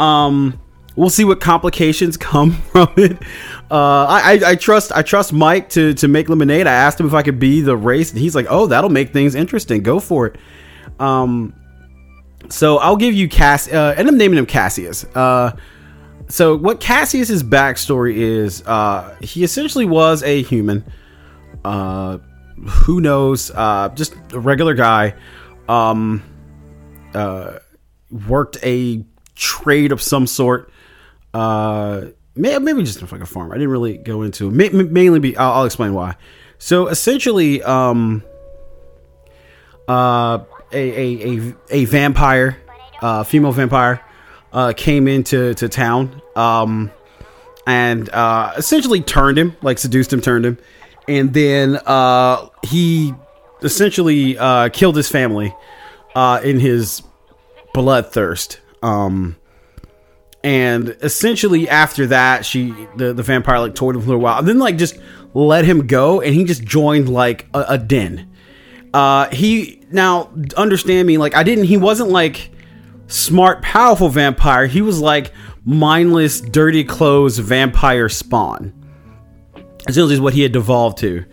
Um, 0.01 0.61
we'll 0.97 1.11
see 1.11 1.25
what 1.25 1.41
complications 1.41 2.17
come 2.17 2.53
from 2.53 2.89
it. 2.97 3.23
Uh, 3.71 4.07
I, 4.09 4.41
I 4.45 4.55
trust 4.57 4.93
I 4.93 5.03
trust 5.03 5.33
Mike 5.33 5.69
to 5.71 5.95
to 5.95 6.09
make 6.09 6.29
lemonade. 6.29 6.67
I 6.67 6.73
asked 6.73 6.99
him 6.99 7.07
if 7.07 7.15
I 7.15 7.23
could 7.23 7.39
be 7.39 7.61
the 7.61 7.77
race, 7.77 8.11
and 8.11 8.19
he's 8.19 8.35
like, 8.35 8.47
oh, 8.49 8.67
that'll 8.67 8.91
make 8.91 9.13
things 9.13 9.35
interesting. 9.35 9.83
Go 9.83 10.01
for 10.01 10.27
it. 10.27 10.37
Um, 10.99 11.55
so 12.49 12.79
I'll 12.79 12.97
give 12.97 13.15
you 13.15 13.29
Cass. 13.29 13.73
Uh, 13.73 13.95
I'm 13.97 14.19
naming 14.19 14.39
him 14.39 14.47
Cassius. 14.47 15.05
Uh, 15.15 15.57
so 16.29 16.57
what 16.57 16.81
Cassius's 16.81 17.43
backstory 17.43 18.15
is, 18.17 18.63
uh, 18.67 19.17
he 19.21 19.43
essentially 19.43 19.85
was 19.85 20.23
a 20.23 20.43
human. 20.43 20.85
Uh, 21.65 22.19
who 22.69 23.01
knows? 23.01 23.51
Uh, 23.51 23.89
just 23.91 24.15
a 24.33 24.39
regular 24.39 24.75
guy. 24.75 25.15
Um, 25.69 26.23
uh, 27.15 27.59
worked 28.11 28.59
a 28.63 29.05
trade 29.35 29.93
of 29.93 30.03
some 30.03 30.27
sort. 30.27 30.71
Uh, 31.33 32.07
maybe 32.35 32.83
just 32.83 33.01
like 33.01 33.21
a 33.21 33.27
farm. 33.27 33.53
I 33.53 33.55
didn't 33.55 33.71
really 33.71 33.99
go 33.99 34.23
into 34.23 34.49
it. 34.49 34.73
mainly 34.73 35.19
be. 35.21 35.37
I'll, 35.37 35.53
I'll, 35.53 35.65
explain 35.65 35.95
why. 35.95 36.17
So 36.59 36.89
essentially, 36.89 37.63
um, 37.63 38.23
uh, 39.89 40.45
a 40.73 40.75
a 40.75 41.39
a, 41.39 41.55
a 41.71 41.85
vampire, 41.87 42.61
uh, 43.01 43.25
female 43.25 43.53
vampire, 43.53 44.05
uh, 44.53 44.73
came 44.77 45.09
into 45.09 45.55
to 45.55 45.69
town. 45.69 46.21
Um, 46.37 46.91
and 47.67 48.09
uh, 48.09 48.55
essentially 48.57 49.01
turned 49.01 49.39
him, 49.39 49.57
like 49.63 49.79
seduced 49.79 50.13
him, 50.13 50.21
turned 50.21 50.45
him 50.45 50.59
and 51.11 51.35
then 51.35 51.77
uh, 51.87 52.49
he 52.63 53.13
essentially 53.63 54.39
uh, 54.39 54.69
killed 54.69 54.97
his 54.97 55.09
family 55.09 55.55
uh, 56.15 56.41
in 56.45 56.61
his 56.61 57.03
bloodthirst. 57.75 58.59
Um, 58.83 59.37
and 60.43 60.97
essentially 61.03 61.69
after 61.69 62.07
that, 62.09 62.45
she 62.45 62.75
the, 62.97 63.13
the 63.13 63.23
vampire 63.23 63.61
like 63.61 63.75
toyed 63.75 63.97
him 63.97 64.03
for 64.03 64.15
a 64.15 64.19
while, 64.19 64.39
and 64.39 64.49
then 64.49 64.59
like 64.59 64.77
just 64.77 64.99
let 65.35 65.65
him 65.65 65.87
go, 65.87 66.21
and 66.21 66.35
he 66.35 66.45
just 66.45 66.65
joined 66.65 67.09
like 67.09 67.47
a, 67.55 67.65
a 67.69 67.79
den. 67.79 68.31
Uh, 68.93 69.29
he 69.31 69.83
now 69.91 70.33
understand 70.57 71.07
me, 71.07 71.19
like 71.19 71.35
I 71.35 71.43
didn't. 71.43 71.65
He 71.65 71.77
wasn't 71.77 72.11
like 72.11 72.51
smart, 73.07 73.63
powerful 73.63 74.09
vampire. 74.09 74.67
He 74.67 74.83
was 74.83 75.01
like 75.01 75.33
mindless, 75.65 76.41
dirty 76.41 76.85
clothes 76.85 77.39
vampire 77.39 78.09
spawn 78.09 78.73
essentially 79.89 80.15
is 80.15 80.21
what 80.21 80.35
he 80.35 80.43
had 80.43 80.53
devolved 80.53 80.99
to. 80.99 81.25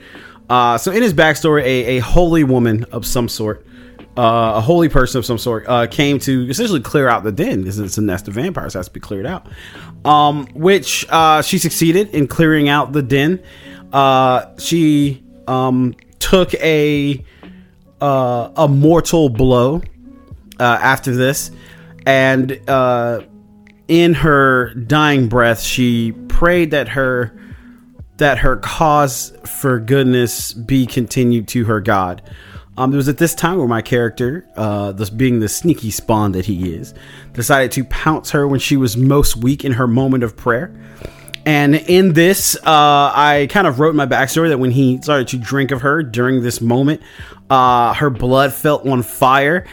Uh, 0.50 0.77
so 0.77 0.92
in 0.92 1.01
his 1.01 1.13
backstory, 1.13 1.62
a, 1.63 1.98
a 1.98 2.00
holy 2.00 2.44
woman 2.44 2.86
of 2.86 3.06
some 3.06 3.27
sort, 3.27 3.66
uh, 4.17 4.53
a 4.55 4.62
holy 4.62 4.89
person 4.89 5.19
of 5.19 5.25
some 5.25 5.38
sort, 5.38 5.65
uh, 5.67 5.88
came 5.88 6.17
to 6.19 6.50
essentially 6.50 6.81
clear 6.81 7.07
out 7.07 7.24
the 7.24 7.31
den 7.31 7.62
because 7.62 7.79
it's 7.79 7.97
a 7.97 8.01
nest 8.01 8.27
of 8.27 8.33
vampires 8.33 8.74
has 8.74 8.88
to 8.88 8.93
be 8.93 9.00
cleared 9.00 9.25
out. 9.25 9.47
Um, 10.05 10.47
which 10.53 11.05
uh, 11.09 11.41
she 11.41 11.57
succeeded 11.57 12.09
in 12.15 12.27
clearing 12.27 12.67
out 12.67 12.93
the 12.93 13.03
den. 13.03 13.43
Uh, 13.93 14.57
she 14.57 15.24
um, 15.47 15.95
took 16.19 16.53
a 16.55 17.24
uh, 18.01 18.51
a 18.55 18.67
mortal 18.67 19.29
blow 19.29 19.81
after 20.59 21.15
this, 21.15 21.51
and 22.05 22.51
in 23.88 24.13
her 24.15 24.74
dying 24.74 25.29
breath, 25.29 25.62
she 25.62 26.12
prayed 26.27 26.71
that 26.71 26.89
her 26.89 27.38
that 28.17 28.39
her 28.39 28.57
cause 28.57 29.31
for 29.45 29.79
goodness 29.79 30.53
be 30.53 30.86
continued 30.86 31.47
to 31.50 31.65
her 31.65 31.79
God. 31.79 32.21
Um, 32.77 32.93
it 32.93 32.96
was 32.96 33.10
at 33.10 33.17
this 33.17 33.34
time 33.34 33.57
where 33.57 33.67
my 33.67 33.81
character, 33.81 34.48
uh, 34.55 34.91
this 34.91 35.10
being 35.10 35.39
the 35.39 35.50
sneaky 35.50 35.89
spawn 35.89 36.34
that 36.34 36.46
he 36.46 36.74
is, 36.74 36.93
decided 37.34 37.72
to 37.72 37.84
pounce 37.86 38.29
her 38.31 38.48
when 38.48 38.60
she 38.60 38.77
was 38.77 38.96
most 38.96 39.36
weak 39.36 39.65
in 39.65 39.74
her 39.74 39.88
moment 39.88 40.24
of 40.24 40.38
prayer. 40.38 40.72
And 41.43 41.75
in 41.75 42.13
this, 42.13 42.55
uh, 42.57 42.62
I 42.65 43.48
kind 43.50 43.65
of 43.65 43.79
wrote 43.79 43.96
my 43.96 44.05
backstory 44.05 44.50
that 44.50 44.60
when 44.60 44.69
he 44.69 45.01
started 45.01 45.29
to 45.29 45.38
drink 45.38 45.72
of 45.72 45.81
her 45.81 46.03
during 46.03 46.43
this 46.43 46.62
moment, 46.62 47.01
uh, 47.50 47.93
her 47.96 48.10
blood 48.10 48.53
felt 48.53 48.86
on 48.86 49.01
fire, 49.01 49.65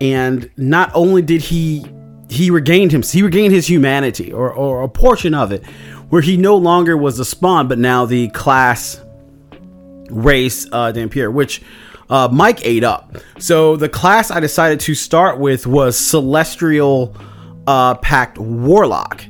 and 0.00 0.50
not 0.56 0.92
only 0.94 1.22
did 1.22 1.40
he 1.40 1.84
he 2.28 2.50
regained 2.50 2.92
him, 2.92 3.02
he 3.02 3.22
regained 3.22 3.52
his 3.52 3.68
humanity 3.68 4.32
or, 4.32 4.52
or 4.52 4.82
a 4.82 4.88
portion 4.88 5.34
of 5.34 5.52
it, 5.52 5.66
where 6.10 6.22
he 6.22 6.36
no 6.36 6.56
longer 6.56 6.96
was 6.96 7.16
the 7.16 7.24
spawn, 7.24 7.68
but 7.68 7.78
now 7.78 8.06
the 8.06 8.28
class 8.28 9.00
race 10.10 10.66
uh, 10.72 10.92
Dhampir, 10.92 11.32
which 11.32 11.62
uh, 12.12 12.28
Mike 12.30 12.64
ate 12.64 12.84
up. 12.84 13.16
So 13.38 13.76
the 13.76 13.88
class 13.88 14.30
I 14.30 14.38
decided 14.38 14.80
to 14.80 14.94
start 14.94 15.38
with 15.38 15.66
was 15.66 15.98
Celestial 15.98 17.16
uh, 17.66 17.94
Pact 17.96 18.38
Warlock. 18.38 19.24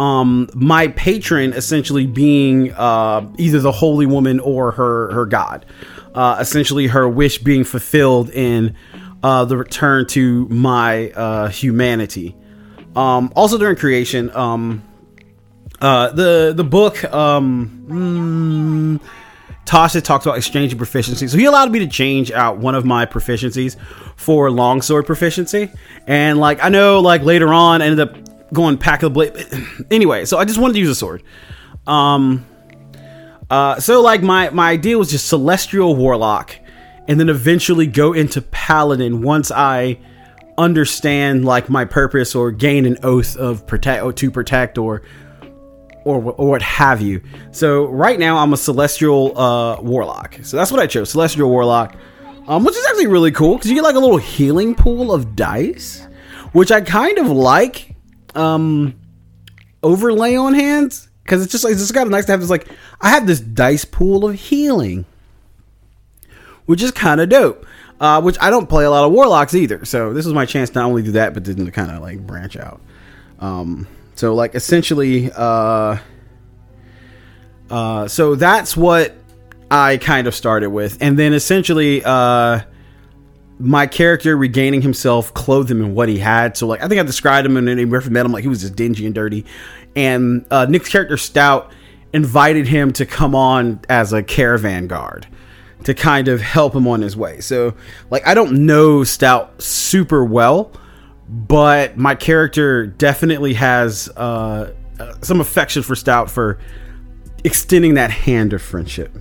Um, 0.00 0.48
my 0.52 0.88
patron 0.88 1.52
essentially 1.52 2.08
being 2.08 2.72
uh, 2.72 3.30
either 3.38 3.60
the 3.60 3.70
Holy 3.70 4.06
Woman 4.06 4.40
or 4.40 4.72
her 4.72 5.12
her 5.12 5.26
god. 5.26 5.64
Uh, 6.12 6.38
essentially, 6.40 6.88
her 6.88 7.08
wish 7.08 7.38
being 7.38 7.62
fulfilled 7.62 8.30
in 8.30 8.74
uh, 9.22 9.44
the 9.44 9.56
return 9.56 10.06
to 10.08 10.48
my 10.48 11.10
uh, 11.10 11.48
humanity. 11.48 12.36
Um, 12.96 13.32
also 13.36 13.58
during 13.58 13.76
creation, 13.76 14.34
um, 14.34 14.82
uh, 15.80 16.10
the 16.10 16.52
the 16.56 16.64
book, 16.64 17.04
um, 17.04 19.00
mm, 19.00 19.23
Tasha 19.64 20.02
talks 20.02 20.26
about 20.26 20.36
exchanging 20.36 20.78
proficiency. 20.78 21.26
So 21.28 21.38
he 21.38 21.46
allowed 21.46 21.72
me 21.72 21.78
to 21.80 21.86
change 21.86 22.30
out 22.30 22.58
one 22.58 22.74
of 22.74 22.84
my 22.84 23.06
proficiencies 23.06 23.76
for 24.16 24.50
longsword 24.50 25.06
proficiency. 25.06 25.70
And 26.06 26.38
like 26.38 26.62
I 26.62 26.68
know, 26.68 27.00
like 27.00 27.22
later 27.22 27.52
on, 27.52 27.82
I 27.82 27.86
ended 27.86 28.08
up 28.08 28.52
going 28.52 28.78
pact 28.78 29.02
of 29.02 29.12
the 29.12 29.14
blade. 29.14 29.86
anyway, 29.90 30.24
so 30.24 30.38
I 30.38 30.44
just 30.44 30.58
wanted 30.58 30.74
to 30.74 30.80
use 30.80 30.90
a 30.90 30.94
sword. 30.94 31.22
Um, 31.86 32.46
uh, 33.50 33.78
so 33.80 34.00
like 34.00 34.22
my 34.22 34.50
my 34.50 34.70
idea 34.70 34.98
was 34.98 35.10
just 35.10 35.28
celestial 35.28 35.96
warlock, 35.96 36.56
and 37.08 37.18
then 37.18 37.28
eventually 37.28 37.86
go 37.86 38.12
into 38.12 38.42
paladin 38.42 39.22
once 39.22 39.50
I 39.50 39.98
understand 40.56 41.44
like 41.44 41.68
my 41.68 41.84
purpose 41.84 42.34
or 42.34 42.50
gain 42.50 42.86
an 42.86 42.96
oath 43.02 43.36
of 43.36 43.66
protect 43.66 44.02
or 44.04 44.12
to 44.12 44.30
protect 44.30 44.78
or 44.78 45.02
or, 46.04 46.22
or 46.32 46.50
what 46.50 46.62
have 46.62 47.00
you. 47.00 47.22
So 47.50 47.86
right 47.86 48.18
now 48.18 48.38
I'm 48.38 48.52
a 48.52 48.56
celestial 48.56 49.36
uh, 49.38 49.80
warlock. 49.80 50.38
So 50.42 50.56
that's 50.56 50.70
what 50.70 50.80
I 50.80 50.86
chose, 50.86 51.10
celestial 51.10 51.48
warlock, 51.50 51.96
um, 52.46 52.64
which 52.64 52.76
is 52.76 52.86
actually 52.86 53.08
really 53.08 53.32
cool 53.32 53.56
because 53.56 53.70
you 53.70 53.76
get 53.76 53.84
like 53.84 53.96
a 53.96 54.00
little 54.00 54.18
healing 54.18 54.74
pool 54.74 55.12
of 55.12 55.34
dice, 55.34 56.06
which 56.52 56.70
I 56.70 56.80
kind 56.80 57.18
of 57.18 57.28
like. 57.28 57.94
Um, 58.34 58.98
overlay 59.84 60.34
on 60.34 60.54
hands 60.54 61.08
because 61.22 61.42
it's 61.42 61.52
just 61.52 61.62
like 61.62 61.72
it's 61.72 61.82
just 61.82 61.94
kind 61.94 62.06
of 62.06 62.10
nice 62.10 62.24
to 62.24 62.32
have 62.32 62.40
this 62.40 62.50
like 62.50 62.66
I 63.00 63.10
have 63.10 63.26
this 63.26 63.38
dice 63.38 63.84
pool 63.84 64.24
of 64.26 64.34
healing, 64.34 65.04
which 66.66 66.82
is 66.82 66.90
kind 66.90 67.20
of 67.20 67.28
dope. 67.28 67.66
Uh, 68.00 68.20
which 68.20 68.36
I 68.40 68.50
don't 68.50 68.68
play 68.68 68.84
a 68.84 68.90
lot 68.90 69.04
of 69.04 69.12
warlocks 69.12 69.54
either, 69.54 69.84
so 69.84 70.12
this 70.12 70.24
was 70.24 70.34
my 70.34 70.44
chance 70.44 70.68
to 70.70 70.80
not 70.80 70.86
only 70.86 71.02
do 71.02 71.12
that 71.12 71.32
but 71.32 71.44
then 71.44 71.64
to 71.64 71.70
kind 71.70 71.92
of 71.92 72.02
like 72.02 72.26
branch 72.26 72.56
out. 72.56 72.80
Um, 73.38 73.86
so 74.14 74.34
like 74.34 74.54
essentially, 74.54 75.30
uh, 75.32 75.98
uh, 77.70 78.08
so 78.08 78.34
that's 78.34 78.76
what 78.76 79.14
I 79.70 79.96
kind 79.96 80.26
of 80.26 80.34
started 80.34 80.70
with, 80.70 80.98
and 81.00 81.18
then 81.18 81.32
essentially, 81.32 82.02
uh, 82.04 82.60
my 83.58 83.86
character 83.86 84.36
regaining 84.36 84.82
himself, 84.82 85.32
clothed 85.34 85.70
him 85.70 85.80
in 85.80 85.94
what 85.94 86.08
he 86.08 86.18
had. 86.18 86.56
So 86.56 86.66
like 86.66 86.82
I 86.82 86.88
think 86.88 87.00
I 87.00 87.04
described 87.04 87.46
him 87.46 87.56
and 87.56 87.66
then 87.66 87.76
we 87.76 87.86
met 87.86 88.26
him 88.26 88.32
like 88.32 88.42
he 88.42 88.48
was 88.48 88.60
just 88.60 88.76
dingy 88.76 89.06
and 89.06 89.14
dirty, 89.14 89.44
and 89.96 90.44
uh, 90.50 90.66
Nick's 90.66 90.88
character 90.88 91.16
Stout 91.16 91.72
invited 92.12 92.68
him 92.68 92.92
to 92.92 93.04
come 93.04 93.34
on 93.34 93.80
as 93.88 94.12
a 94.12 94.22
caravan 94.22 94.86
guard 94.86 95.26
to 95.82 95.94
kind 95.94 96.28
of 96.28 96.40
help 96.40 96.74
him 96.74 96.86
on 96.86 97.02
his 97.02 97.16
way. 97.16 97.40
So 97.40 97.74
like 98.10 98.26
I 98.26 98.34
don't 98.34 98.66
know 98.66 99.02
Stout 99.02 99.60
super 99.60 100.24
well 100.24 100.72
but 101.34 101.96
my 101.96 102.14
character 102.14 102.86
definitely 102.86 103.54
has 103.54 104.08
uh, 104.10 104.72
some 105.20 105.40
affection 105.40 105.82
for 105.82 105.96
Stout 105.96 106.30
for 106.30 106.60
extending 107.42 107.94
that 107.94 108.12
hand 108.12 108.52
of 108.52 108.62
friendship. 108.62 109.12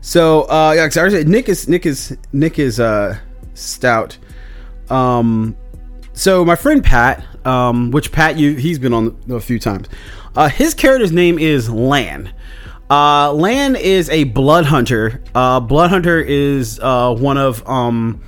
So 0.00 0.42
uh, 0.42 0.72
yeah, 0.76 0.88
said 0.88 1.28
Nick 1.28 1.48
is 1.48 1.68
Nick 1.68 1.84
is 1.84 2.16
Nick 2.32 2.58
is 2.58 2.78
uh, 2.78 3.18
stout. 3.54 4.16
Um, 4.88 5.56
so 6.12 6.44
my 6.44 6.56
friend 6.56 6.82
Pat, 6.82 7.24
um, 7.46 7.90
which 7.90 8.12
Pat 8.12 8.38
you 8.38 8.54
he's 8.54 8.78
been 8.78 8.94
on 8.94 9.20
a 9.30 9.40
few 9.40 9.58
times. 9.58 9.88
Uh, 10.36 10.48
his 10.48 10.74
character's 10.74 11.12
name 11.12 11.38
is 11.38 11.68
Lan. 11.68 12.32
Uh, 12.88 13.32
Lan 13.32 13.76
is 13.76 14.08
a 14.10 14.24
blood 14.24 14.64
hunter. 14.64 15.22
Uh, 15.34 15.60
blood 15.60 15.90
hunter 15.90 16.20
is 16.20 16.78
uh, 16.80 17.14
one 17.14 17.36
of 17.36 17.66
um, 17.68 18.20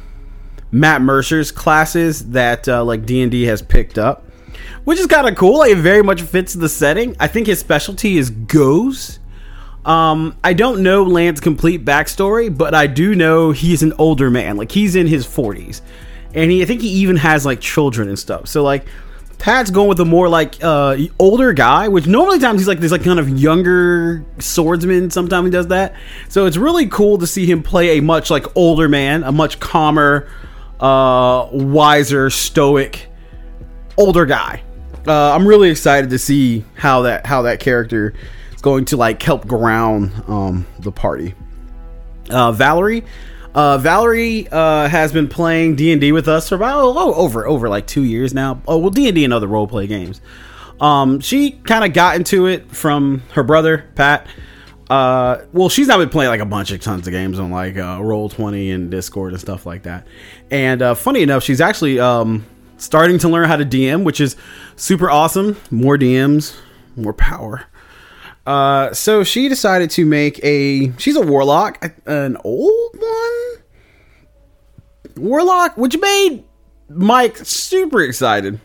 Matt 0.72 1.02
Mercer's 1.02 1.52
classes 1.52 2.30
that 2.30 2.66
uh, 2.66 2.82
like 2.82 3.04
D 3.04 3.22
and 3.22 3.30
D 3.30 3.44
has 3.44 3.60
picked 3.60 3.98
up, 3.98 4.26
which 4.84 4.98
is 4.98 5.06
kind 5.06 5.28
of 5.28 5.36
cool. 5.36 5.58
Like, 5.58 5.72
it 5.72 5.78
very 5.78 6.02
much 6.02 6.22
fits 6.22 6.54
the 6.54 6.68
setting. 6.68 7.14
I 7.20 7.28
think 7.28 7.46
his 7.46 7.60
specialty 7.60 8.16
is 8.16 8.30
goes. 8.30 9.20
Um, 9.84 10.36
I 10.42 10.54
don't 10.54 10.82
know 10.82 11.02
Lan's 11.02 11.40
complete 11.40 11.84
backstory, 11.84 12.56
but 12.56 12.74
I 12.74 12.86
do 12.86 13.14
know 13.14 13.50
he's 13.50 13.82
an 13.82 13.92
older 13.98 14.30
man. 14.30 14.56
Like 14.56 14.72
he's 14.72 14.96
in 14.96 15.06
his 15.06 15.26
forties, 15.26 15.82
and 16.34 16.50
he 16.50 16.62
I 16.62 16.64
think 16.64 16.80
he 16.80 16.88
even 16.88 17.16
has 17.16 17.44
like 17.44 17.60
children 17.60 18.08
and 18.08 18.18
stuff. 18.18 18.46
So 18.46 18.62
like 18.62 18.86
Pat's 19.38 19.72
going 19.72 19.88
with 19.88 19.98
a 19.98 20.04
more 20.04 20.28
like 20.28 20.62
uh 20.62 20.96
older 21.18 21.52
guy, 21.52 21.88
which 21.88 22.06
normally 22.06 22.38
times 22.38 22.60
he's 22.60 22.68
like 22.68 22.78
this 22.78 22.92
like 22.92 23.02
kind 23.02 23.18
of 23.18 23.28
younger 23.28 24.24
swordsman. 24.38 25.10
Sometimes 25.10 25.46
he 25.46 25.50
does 25.50 25.66
that. 25.66 25.96
So 26.28 26.46
it's 26.46 26.56
really 26.56 26.86
cool 26.86 27.18
to 27.18 27.26
see 27.26 27.44
him 27.44 27.62
play 27.64 27.98
a 27.98 28.02
much 28.02 28.30
like 28.30 28.46
older 28.56 28.88
man, 28.88 29.24
a 29.24 29.32
much 29.32 29.58
calmer, 29.58 30.30
uh 30.82 31.48
wiser, 31.52 32.28
stoic, 32.28 33.08
older 33.96 34.26
guy. 34.26 34.62
Uh, 35.06 35.32
I'm 35.32 35.46
really 35.46 35.70
excited 35.70 36.10
to 36.10 36.18
see 36.18 36.64
how 36.74 37.02
that 37.02 37.26
how 37.26 37.42
that 37.42 37.60
character 37.60 38.14
is 38.54 38.60
going 38.60 38.84
to 38.86 38.96
like 38.96 39.22
help 39.22 39.46
ground 39.46 40.12
um, 40.28 40.66
the 40.78 40.92
party. 40.92 41.34
Uh, 42.30 42.52
Valerie, 42.52 43.04
uh, 43.54 43.78
Valerie 43.78 44.48
uh, 44.50 44.88
has 44.88 45.12
been 45.12 45.28
playing 45.28 45.76
D 45.76 45.92
and 45.92 46.00
D 46.00 46.12
with 46.12 46.28
us 46.28 46.48
for 46.48 46.54
about 46.54 46.80
oh, 46.80 47.14
over 47.14 47.46
over 47.46 47.68
like 47.68 47.86
two 47.86 48.04
years 48.04 48.32
now. 48.32 48.62
Oh 48.66 48.78
well, 48.78 48.90
D 48.90 49.08
and 49.08 49.14
D 49.14 49.24
and 49.24 49.32
other 49.32 49.48
role 49.48 49.66
play 49.66 49.86
games. 49.86 50.20
Um, 50.80 51.20
she 51.20 51.52
kind 51.52 51.84
of 51.84 51.92
got 51.92 52.16
into 52.16 52.46
it 52.46 52.70
from 52.70 53.22
her 53.32 53.42
brother 53.42 53.88
Pat. 53.94 54.26
Uh, 54.92 55.46
well, 55.54 55.70
she's 55.70 55.86
not 55.88 55.96
been 55.96 56.10
playing 56.10 56.28
like 56.28 56.42
a 56.42 56.44
bunch 56.44 56.70
of 56.70 56.78
tons 56.78 57.06
of 57.06 57.12
games 57.12 57.38
on 57.38 57.50
like 57.50 57.78
uh, 57.78 57.98
Roll 58.02 58.28
Twenty 58.28 58.70
and 58.70 58.90
Discord 58.90 59.32
and 59.32 59.40
stuff 59.40 59.64
like 59.64 59.84
that. 59.84 60.06
And 60.50 60.82
uh, 60.82 60.94
funny 60.94 61.22
enough, 61.22 61.42
she's 61.42 61.62
actually 61.62 61.98
um, 61.98 62.44
starting 62.76 63.18
to 63.20 63.28
learn 63.30 63.48
how 63.48 63.56
to 63.56 63.64
DM, 63.64 64.04
which 64.04 64.20
is 64.20 64.36
super 64.76 65.10
awesome. 65.10 65.56
More 65.70 65.96
DMs, 65.96 66.54
more 66.94 67.14
power. 67.14 67.64
Uh, 68.44 68.92
so 68.92 69.24
she 69.24 69.48
decided 69.48 69.88
to 69.92 70.04
make 70.04 70.38
a. 70.44 70.92
She's 70.98 71.16
a 71.16 71.22
warlock, 71.22 71.82
an 72.04 72.36
old 72.44 72.94
one. 72.98 73.62
Warlock, 75.16 75.78
which 75.78 75.98
made 75.98 76.44
Mike 76.90 77.38
super 77.38 78.02
excited 78.02 78.60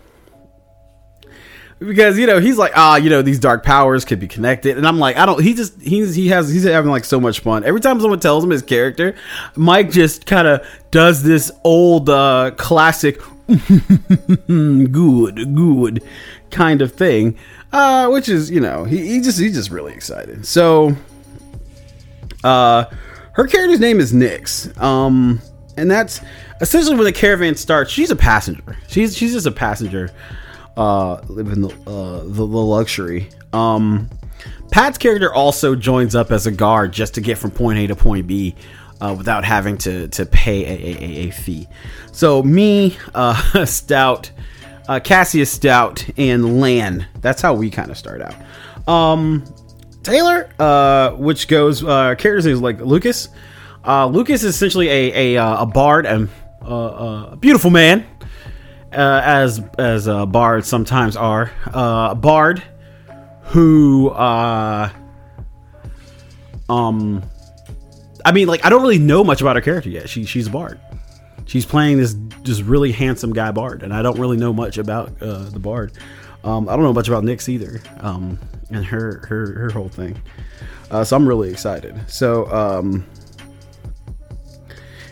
because 1.79 2.17
you 2.17 2.25
know 2.25 2.39
he's 2.39 2.57
like 2.57 2.71
ah 2.75 2.95
you 2.95 3.09
know 3.09 3.21
these 3.21 3.39
dark 3.39 3.63
powers 3.63 4.03
could 4.05 4.19
be 4.19 4.27
connected. 4.27 4.77
And 4.77 4.87
i'm 4.87 4.99
like 4.99 5.17
i 5.17 5.25
don't 5.25 5.41
he 5.41 5.53
just 5.53 5.79
he's 5.81 6.15
he 6.15 6.29
has 6.29 6.49
he's 6.49 6.63
having 6.63 6.91
like 6.91 7.05
so 7.05 7.19
much 7.19 7.41
fun. 7.41 7.63
Every 7.63 7.81
time 7.81 7.99
someone 7.99 8.19
tells 8.19 8.43
him 8.43 8.49
his 8.49 8.61
character 8.61 9.15
mike 9.55 9.91
just 9.91 10.25
kind 10.25 10.47
of 10.47 10.67
does 10.91 11.23
this 11.23 11.51
old 11.63 12.09
uh 12.09 12.51
classic 12.57 13.19
good 14.47 15.55
good 15.55 16.03
kind 16.49 16.81
of 16.81 16.91
thing 16.93 17.37
uh 17.71 18.09
which 18.09 18.27
is 18.27 18.49
you 18.49 18.59
know 18.59 18.83
he, 18.83 19.07
he 19.07 19.21
just 19.21 19.39
he's 19.39 19.53
just 19.53 19.69
really 19.69 19.93
excited. 19.93 20.45
So 20.45 20.95
uh 22.43 22.85
her 23.33 23.45
character's 23.45 23.79
name 23.79 23.99
is 23.99 24.13
nix 24.13 24.75
um 24.79 25.41
and 25.75 25.91
that's 25.91 26.21
essentially 26.59 26.95
when 26.95 27.05
the 27.05 27.11
caravan 27.13 27.55
starts 27.55 27.91
she's 27.91 28.09
a 28.09 28.15
passenger. 28.15 28.77
She's 28.87 29.15
she's 29.15 29.33
just 29.33 29.45
a 29.45 29.51
passenger 29.51 30.09
uh, 30.77 31.19
living 31.27 31.61
the, 31.61 31.69
uh, 31.89 32.21
the, 32.23 32.31
the 32.31 32.45
luxury. 32.45 33.29
Um, 33.51 34.09
Pat's 34.71 34.97
character 34.97 35.33
also 35.33 35.75
joins 35.75 36.15
up 36.15 36.31
as 36.31 36.45
a 36.45 36.51
guard 36.51 36.93
just 36.93 37.15
to 37.15 37.21
get 37.21 37.37
from 37.37 37.51
point 37.51 37.79
A 37.79 37.87
to 37.87 37.95
point 37.95 38.27
B 38.27 38.55
uh, 39.01 39.15
without 39.17 39.43
having 39.43 39.77
to 39.79 40.07
to 40.09 40.25
pay 40.25 40.63
a, 40.65 40.69
a, 40.69 41.27
a 41.27 41.31
fee. 41.31 41.67
So 42.11 42.43
me, 42.43 42.97
uh, 43.15 43.65
Stout, 43.65 44.31
uh, 44.87 44.99
Cassius 45.03 45.51
Stout, 45.51 46.07
and 46.17 46.59
Lan. 46.61 47.07
That's 47.21 47.41
how 47.41 47.53
we 47.53 47.69
kind 47.69 47.89
of 47.89 47.97
start 47.97 48.21
out. 48.21 48.35
Um, 48.87 49.43
Taylor, 50.03 50.49
uh, 50.59 51.11
which 51.11 51.47
goes 51.47 51.83
uh, 51.83 52.15
character's 52.15 52.45
is 52.45 52.61
like 52.61 52.79
Lucas. 52.79 53.29
Uh, 53.85 54.07
Lucas 54.07 54.43
is 54.43 54.55
essentially 54.55 54.89
a 54.89 55.35
a, 55.35 55.43
uh, 55.43 55.63
a 55.63 55.65
bard 55.65 56.05
and 56.05 56.29
uh, 56.61 57.29
a 57.31 57.37
beautiful 57.39 57.71
man 57.71 58.05
uh, 58.93 59.21
as 59.23 59.61
as 59.77 60.07
uh, 60.07 60.25
bards 60.25 60.67
sometimes 60.67 61.15
are. 61.15 61.51
Uh, 61.73 62.15
bard 62.15 62.63
who 63.43 64.09
uh, 64.09 64.89
um 66.69 67.23
I 68.25 68.31
mean 68.33 68.47
like 68.47 68.65
I 68.65 68.69
don't 68.69 68.81
really 68.81 68.99
know 68.99 69.23
much 69.23 69.41
about 69.41 69.55
her 69.55 69.61
character 69.61 69.89
yet. 69.89 70.09
She 70.09 70.25
she's 70.25 70.47
a 70.47 70.51
bard. 70.51 70.79
She's 71.45 71.65
playing 71.65 71.97
this 71.97 72.13
just 72.43 72.61
really 72.63 72.91
handsome 72.91 73.31
guy 73.31 73.51
bard, 73.51 73.81
and 73.83 73.93
I 73.93 74.01
don't 74.01 74.19
really 74.19 74.35
know 74.35 74.51
much 74.51 74.77
about 74.77 75.21
uh, 75.21 75.43
the 75.49 75.59
bard. 75.59 75.93
Um, 76.43 76.67
I 76.67 76.73
don't 76.73 76.83
know 76.83 76.93
much 76.93 77.07
about 77.07 77.23
Nyx 77.23 77.47
either, 77.47 77.81
um, 78.01 78.37
and 78.69 78.85
her 78.85 79.25
her 79.27 79.53
her 79.53 79.69
whole 79.69 79.87
thing. 79.87 80.21
Uh, 80.91 81.05
so 81.05 81.15
I'm 81.15 81.27
really 81.27 81.49
excited. 81.49 81.95
So 82.09 82.51
um, 82.51 83.05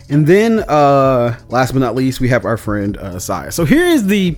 and 0.08 0.26
then, 0.26 0.60
uh, 0.60 1.38
last 1.48 1.72
but 1.72 1.80
not 1.80 1.94
least, 1.94 2.20
we 2.20 2.28
have 2.28 2.44
our 2.44 2.56
friend 2.56 2.96
uh. 2.96 3.18
So 3.50 3.64
here 3.64 3.84
is 3.84 4.06
the 4.06 4.36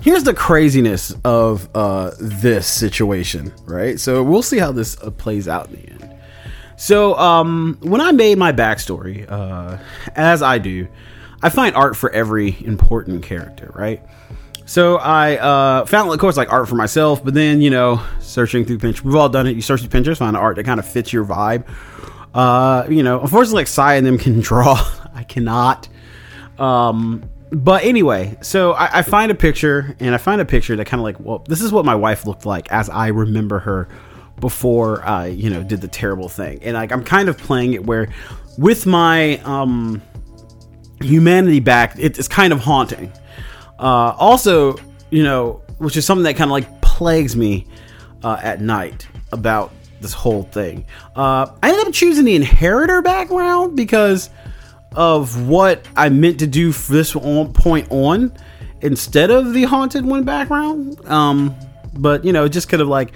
here's 0.00 0.22
the 0.22 0.34
craziness 0.34 1.12
of 1.24 1.68
uh, 1.74 2.12
this 2.20 2.66
situation, 2.66 3.52
right? 3.64 3.98
So 3.98 4.22
we'll 4.22 4.42
see 4.42 4.58
how 4.58 4.70
this 4.70 5.00
uh, 5.02 5.10
plays 5.10 5.48
out 5.48 5.68
in 5.68 5.72
the 5.74 5.88
end. 5.90 6.16
So 6.76 7.16
um, 7.16 7.78
when 7.80 8.00
I 8.00 8.12
made 8.12 8.38
my 8.38 8.52
backstory, 8.52 9.28
uh, 9.28 9.78
as 10.14 10.42
I 10.42 10.58
do, 10.58 10.86
I 11.42 11.48
find 11.48 11.74
art 11.74 11.96
for 11.96 12.10
every 12.10 12.56
important 12.64 13.24
character, 13.24 13.72
right? 13.74 14.00
So 14.66 14.96
I 14.96 15.36
uh, 15.36 15.86
found, 15.86 16.12
of 16.12 16.18
course, 16.18 16.36
like 16.36 16.52
art 16.52 16.68
for 16.68 16.74
myself, 16.76 17.24
but 17.24 17.34
then 17.34 17.60
you 17.60 17.70
know, 17.70 18.00
searching 18.20 18.64
through 18.64 18.78
Pinterest, 18.78 19.02
we've 19.02 19.16
all 19.16 19.28
done 19.28 19.46
it. 19.48 19.56
You 19.56 19.62
search 19.62 19.80
through 19.80 20.00
Pinterest, 20.00 20.18
find 20.18 20.36
art 20.36 20.56
that 20.56 20.64
kind 20.64 20.78
of 20.78 20.86
fits 20.86 21.12
your 21.12 21.24
vibe 21.24 21.66
uh, 22.36 22.86
you 22.90 23.02
know, 23.02 23.20
unfortunately, 23.20 23.60
like 23.60 23.66
Sai 23.66 23.94
and 23.94 24.06
them 24.06 24.18
can 24.18 24.40
draw. 24.42 24.78
I 25.14 25.22
cannot. 25.22 25.88
Um, 26.58 27.28
but 27.50 27.84
anyway, 27.84 28.36
so 28.42 28.72
I, 28.72 28.98
I, 28.98 29.02
find 29.02 29.30
a 29.30 29.34
picture, 29.34 29.96
and 30.00 30.14
I 30.14 30.18
find 30.18 30.40
a 30.40 30.44
picture 30.44 30.76
that 30.76 30.86
kind 30.86 31.00
of 31.00 31.04
like, 31.04 31.18
well, 31.18 31.44
this 31.48 31.62
is 31.62 31.72
what 31.72 31.84
my 31.84 31.94
wife 31.94 32.26
looked 32.26 32.44
like 32.44 32.70
as 32.70 32.90
I 32.90 33.08
remember 33.08 33.58
her 33.60 33.88
before 34.40 35.02
I, 35.06 35.28
you 35.28 35.48
know, 35.48 35.62
did 35.62 35.80
the 35.80 35.88
terrible 35.88 36.28
thing. 36.28 36.62
And 36.62 36.74
like, 36.74 36.92
I'm 36.92 37.04
kind 37.04 37.30
of 37.30 37.38
playing 37.38 37.72
it 37.72 37.86
where, 37.86 38.08
with 38.58 38.84
my 38.84 39.38
um, 39.38 40.02
humanity 41.00 41.60
back, 41.60 41.94
it's 41.98 42.28
kind 42.28 42.52
of 42.52 42.60
haunting. 42.60 43.12
Uh, 43.78 44.14
also, 44.18 44.76
you 45.10 45.22
know, 45.22 45.62
which 45.78 45.96
is 45.96 46.04
something 46.04 46.24
that 46.24 46.36
kind 46.36 46.48
of 46.48 46.52
like 46.52 46.82
plagues 46.82 47.34
me 47.34 47.66
uh, 48.22 48.38
at 48.42 48.60
night 48.60 49.06
about 49.32 49.72
this 50.06 50.14
whole 50.14 50.44
thing. 50.44 50.86
Uh, 51.16 51.50
I 51.62 51.70
ended 51.70 51.88
up 51.88 51.92
choosing 51.92 52.24
the 52.24 52.36
inheritor 52.36 53.02
background 53.02 53.76
because 53.76 54.30
of 54.94 55.48
what 55.48 55.86
I 55.96 56.08
meant 56.10 56.38
to 56.38 56.46
do 56.46 56.70
for 56.70 56.92
this 56.92 57.14
one 57.14 57.52
point 57.52 57.88
on 57.90 58.32
instead 58.82 59.30
of 59.32 59.52
the 59.52 59.64
haunted 59.64 60.04
one 60.04 60.22
background. 60.22 61.04
Um, 61.06 61.54
but 61.94 62.24
you 62.24 62.32
know, 62.32 62.46
just 62.46 62.68
kind 62.68 62.80
of 62.80 62.86
like 62.88 63.12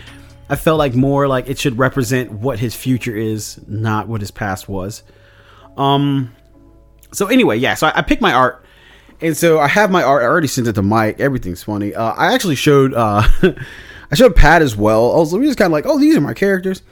I 0.48 0.56
felt 0.56 0.78
like 0.78 0.94
more 0.94 1.28
like 1.28 1.48
it 1.48 1.58
should 1.58 1.78
represent 1.78 2.32
what 2.32 2.58
his 2.58 2.74
future 2.74 3.14
is, 3.14 3.60
not 3.68 4.08
what 4.08 4.20
his 4.20 4.32
past 4.32 4.68
was. 4.68 5.04
Um, 5.76 6.34
so 7.12 7.28
anyway, 7.28 7.58
yeah, 7.58 7.74
so 7.74 7.86
I, 7.86 7.98
I 7.98 8.02
picked 8.02 8.20
my 8.20 8.32
art. 8.32 8.64
And 9.22 9.36
so 9.36 9.60
I 9.60 9.68
have 9.68 9.90
my 9.90 10.02
art. 10.02 10.22
I 10.22 10.26
already 10.26 10.48
sent 10.48 10.66
it 10.66 10.72
to 10.72 10.82
Mike. 10.82 11.20
Everything's 11.20 11.62
funny. 11.62 11.94
Uh, 11.94 12.12
I 12.12 12.34
actually 12.34 12.54
showed 12.54 12.94
uh, 12.94 13.22
I 14.10 14.16
showed 14.16 14.34
Pat 14.34 14.62
as 14.62 14.76
well. 14.76 15.12
I 15.12 15.18
was 15.18 15.30
just 15.32 15.58
kind 15.58 15.66
of 15.66 15.72
like, 15.72 15.86
oh, 15.86 15.98
these 15.98 16.16
are 16.16 16.20
my 16.20 16.34
characters. 16.34 16.82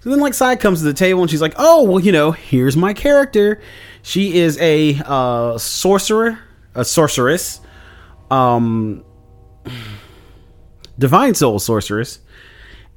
So 0.00 0.10
then, 0.10 0.20
like, 0.20 0.34
Side 0.34 0.58
comes 0.58 0.80
to 0.80 0.84
the 0.84 0.94
table 0.94 1.20
and 1.22 1.30
she's 1.30 1.42
like, 1.42 1.54
oh, 1.58 1.84
well, 1.84 2.00
you 2.00 2.12
know, 2.12 2.32
here's 2.32 2.76
my 2.76 2.92
character. 2.92 3.60
She 4.02 4.38
is 4.38 4.58
a 4.58 5.00
uh, 5.04 5.58
sorcerer, 5.58 6.38
a 6.74 6.84
sorceress, 6.84 7.60
um, 8.30 9.04
divine 10.98 11.34
soul 11.34 11.58
sorceress, 11.58 12.18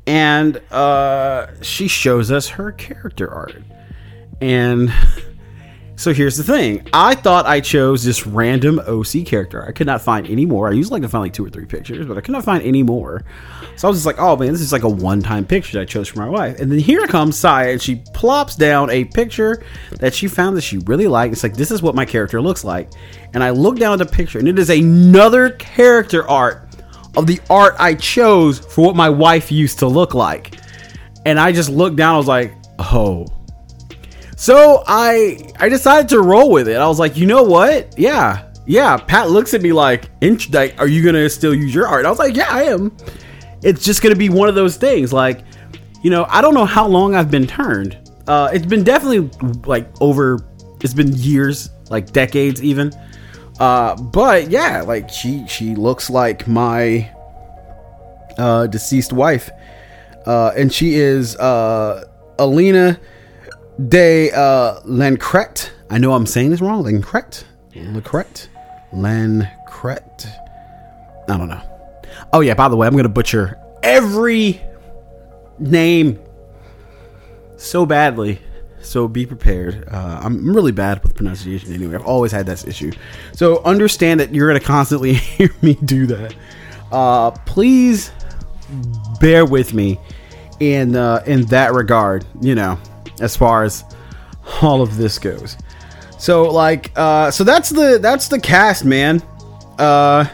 and 0.07 0.57
uh, 0.71 1.47
she 1.61 1.87
shows 1.87 2.31
us 2.31 2.47
her 2.49 2.71
character 2.71 3.31
art. 3.31 3.61
And 4.41 4.91
So 5.97 6.13
here's 6.13 6.35
the 6.35 6.43
thing. 6.43 6.85
I 6.91 7.15
thought 7.15 7.45
I 7.45 7.61
chose 7.61 8.03
this 8.03 8.27
random 8.27 8.79
OC 8.79 9.25
character. 9.25 9.65
I 9.65 9.71
could 9.71 9.87
not 9.87 10.01
find 10.01 10.27
any 10.27 10.45
more. 10.45 10.67
I 10.67 10.73
usually 10.73 10.99
like 10.99 11.03
to 11.03 11.09
find 11.09 11.23
like 11.23 11.33
two 11.33 11.45
or 11.45 11.49
three 11.49 11.65
pictures, 11.65 12.05
but 12.05 12.17
I 12.17 12.21
could 12.21 12.33
not 12.33 12.43
find 12.43 12.61
any 12.63 12.83
more. 12.83 13.23
So 13.77 13.87
I 13.87 13.89
was 13.89 13.97
just 13.97 14.05
like, 14.05 14.19
oh 14.19 14.35
man, 14.35 14.51
this 14.51 14.61
is 14.61 14.73
like 14.73 14.83
a 14.83 14.89
one-time 14.89 15.45
picture 15.45 15.77
that 15.77 15.83
I 15.83 15.85
chose 15.85 16.09
for 16.09 16.19
my 16.19 16.27
wife. 16.27 16.59
And 16.59 16.69
then 16.69 16.79
here 16.79 17.07
comes 17.07 17.37
Saya, 17.37 17.71
and 17.71 17.81
she 17.81 18.03
plops 18.13 18.55
down 18.55 18.89
a 18.89 19.05
picture 19.05 19.63
that 19.99 20.13
she 20.13 20.27
found 20.27 20.57
that 20.57 20.61
she 20.61 20.79
really 20.79 21.07
liked. 21.07 21.31
It's 21.31 21.43
like, 21.43 21.55
this 21.55 21.71
is 21.71 21.81
what 21.81 21.95
my 21.95 22.05
character 22.05 22.41
looks 22.41 22.65
like. 22.65 22.91
And 23.33 23.41
I 23.41 23.51
look 23.51 23.77
down 23.77 23.93
at 23.99 24.05
the 24.05 24.13
picture, 24.13 24.39
and 24.39 24.49
it 24.49 24.59
is 24.59 24.69
another 24.69 25.51
character 25.51 26.27
art 26.29 26.67
of 27.15 27.25
the 27.25 27.39
art 27.49 27.75
I 27.79 27.93
chose 27.93 28.59
for 28.59 28.85
what 28.85 28.97
my 28.97 29.09
wife 29.09 29.49
used 29.49 29.79
to 29.79 29.87
look 29.87 30.13
like. 30.13 30.59
And 31.25 31.39
I 31.39 31.53
just 31.53 31.69
looked 31.69 31.95
down, 31.95 32.15
I 32.15 32.17
was 32.17 32.27
like, 32.27 32.53
oh 32.79 33.25
so 34.35 34.83
I 34.87 35.39
I 35.59 35.69
decided 35.69 36.09
to 36.09 36.21
roll 36.21 36.51
with 36.51 36.67
it. 36.67 36.77
I 36.77 36.87
was 36.87 36.99
like, 36.99 37.17
you 37.17 37.25
know 37.25 37.43
what? 37.43 37.97
Yeah, 37.97 38.51
yeah. 38.65 38.97
Pat 38.97 39.29
looks 39.29 39.53
at 39.53 39.61
me 39.61 39.71
like, 39.71 40.09
are 40.77 40.87
you 40.87 41.03
gonna 41.03 41.29
still 41.29 41.53
use 41.53 41.73
your 41.73 41.87
art? 41.87 42.05
I 42.05 42.09
was 42.09 42.19
like, 42.19 42.35
yeah, 42.35 42.49
I 42.49 42.63
am. 42.63 42.95
It's 43.63 43.83
just 43.83 44.01
gonna 44.01 44.15
be 44.15 44.29
one 44.29 44.49
of 44.49 44.55
those 44.55 44.77
things. 44.77 45.13
Like, 45.13 45.41
you 46.03 46.09
know, 46.09 46.25
I 46.29 46.41
don't 46.41 46.53
know 46.53 46.65
how 46.65 46.87
long 46.87 47.15
I've 47.15 47.31
been 47.31 47.47
turned. 47.47 47.97
Uh, 48.27 48.49
it's 48.53 48.65
been 48.65 48.83
definitely 48.83 49.29
like 49.65 49.87
over. 50.01 50.39
It's 50.81 50.93
been 50.93 51.13
years, 51.13 51.69
like 51.89 52.11
decades 52.11 52.63
even. 52.63 52.91
Uh, 53.59 53.95
but 53.95 54.49
yeah, 54.49 54.81
like 54.81 55.09
she 55.09 55.47
she 55.47 55.75
looks 55.75 56.09
like 56.09 56.47
my 56.47 57.09
uh, 58.37 58.67
deceased 58.67 59.13
wife, 59.13 59.49
uh, 60.25 60.51
and 60.57 60.73
she 60.73 60.95
is 60.95 61.37
uh, 61.37 62.03
Alina 62.37 62.99
de 63.87 64.31
uh, 64.31 64.81
Lancret. 64.81 65.71
I 65.89 65.97
know 65.97 66.13
I'm 66.13 66.25
saying 66.25 66.51
this 66.51 66.61
wrong. 66.61 66.83
Lancret? 66.83 67.43
Lancret? 67.73 68.47
Lancret? 68.93 70.27
I 71.29 71.37
don't 71.37 71.49
know. 71.49 71.61
Oh, 72.33 72.41
yeah, 72.41 72.53
by 72.53 72.69
the 72.69 72.75
way, 72.75 72.87
I'm 72.87 72.93
going 72.93 73.03
to 73.03 73.09
butcher 73.09 73.59
every 73.83 74.61
name 75.59 76.19
so 77.57 77.85
badly. 77.85 78.39
So 78.81 79.07
be 79.07 79.25
prepared. 79.25 79.87
Uh, 79.89 80.19
I'm 80.21 80.53
really 80.53 80.71
bad 80.71 81.01
with 81.01 81.15
pronunciation 81.15 81.73
anyway. 81.73 81.95
I've 81.95 82.05
always 82.05 82.31
had 82.31 82.45
that 82.45 82.67
issue. 82.67 82.91
So 83.33 83.63
understand 83.63 84.19
that 84.19 84.33
you're 84.33 84.47
going 84.47 84.59
to 84.59 84.65
constantly 84.65 85.13
hear 85.13 85.49
me 85.61 85.73
do 85.73 86.05
that. 86.07 86.35
Uh, 86.91 87.31
please 87.31 88.11
bear 89.19 89.45
with 89.45 89.73
me 89.73 89.99
in 90.59 90.95
uh, 90.95 91.23
in 91.25 91.45
that 91.47 91.73
regard. 91.73 92.25
You 92.41 92.53
know, 92.53 92.79
as 93.21 93.35
far 93.35 93.63
as 93.63 93.83
all 94.61 94.81
of 94.81 94.97
this 94.97 95.17
goes. 95.19 95.57
So 96.17 96.43
like 96.43 96.91
uh 96.95 97.31
so 97.31 97.43
that's 97.43 97.69
the 97.69 97.99
that's 98.01 98.27
the 98.27 98.39
cast, 98.39 98.85
man. 98.85 99.21
Uh 99.77 100.25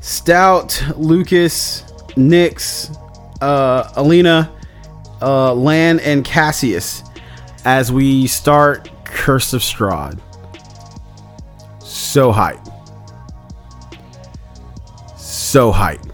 Stout, 0.00 0.82
Lucas, 0.96 1.84
Nix, 2.16 2.90
uh 3.40 3.90
Alina, 3.96 4.50
uh 5.22 5.54
Lan 5.54 6.00
and 6.00 6.24
Cassius 6.24 7.02
as 7.64 7.90
we 7.90 8.26
start 8.26 8.90
Curse 9.04 9.52
of 9.52 9.62
Strahd. 9.62 10.20
So 11.80 12.32
hype. 12.32 12.60
So 15.16 15.72
hype. 15.72 16.13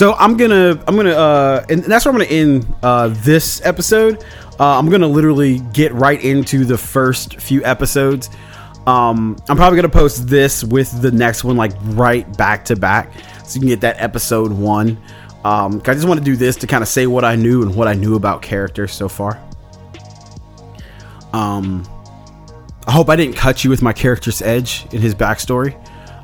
So 0.00 0.14
I'm 0.14 0.38
gonna 0.38 0.82
I'm 0.88 0.96
gonna 0.96 1.10
uh 1.10 1.66
and 1.68 1.84
that's 1.84 2.06
where 2.06 2.14
I'm 2.14 2.18
gonna 2.18 2.30
end 2.30 2.74
uh 2.82 3.08
this 3.08 3.60
episode. 3.66 4.24
Uh, 4.58 4.78
I'm 4.78 4.88
gonna 4.88 5.06
literally 5.06 5.58
get 5.74 5.92
right 5.92 6.18
into 6.24 6.64
the 6.64 6.78
first 6.78 7.38
few 7.38 7.62
episodes. 7.66 8.30
Um, 8.86 9.36
I'm 9.46 9.58
probably 9.58 9.76
gonna 9.76 9.90
post 9.90 10.26
this 10.26 10.64
with 10.64 11.02
the 11.02 11.10
next 11.10 11.44
one 11.44 11.58
like 11.58 11.72
right 11.82 12.24
back 12.38 12.64
to 12.64 12.76
back, 12.76 13.12
so 13.44 13.56
you 13.56 13.60
can 13.60 13.68
get 13.68 13.82
that 13.82 14.00
episode 14.00 14.52
one. 14.52 14.96
Um, 15.44 15.82
I 15.84 15.92
just 15.92 16.08
want 16.08 16.18
to 16.18 16.24
do 16.24 16.34
this 16.34 16.56
to 16.56 16.66
kind 16.66 16.80
of 16.80 16.88
say 16.88 17.06
what 17.06 17.26
I 17.26 17.36
knew 17.36 17.60
and 17.60 17.76
what 17.76 17.86
I 17.86 17.92
knew 17.92 18.16
about 18.16 18.40
characters 18.40 18.94
so 18.94 19.06
far. 19.06 19.38
Um, 21.34 21.86
I 22.86 22.92
hope 22.92 23.10
I 23.10 23.16
didn't 23.16 23.36
cut 23.36 23.64
you 23.64 23.68
with 23.68 23.82
my 23.82 23.92
character's 23.92 24.40
edge 24.40 24.86
in 24.94 25.02
his 25.02 25.14
backstory. 25.14 25.76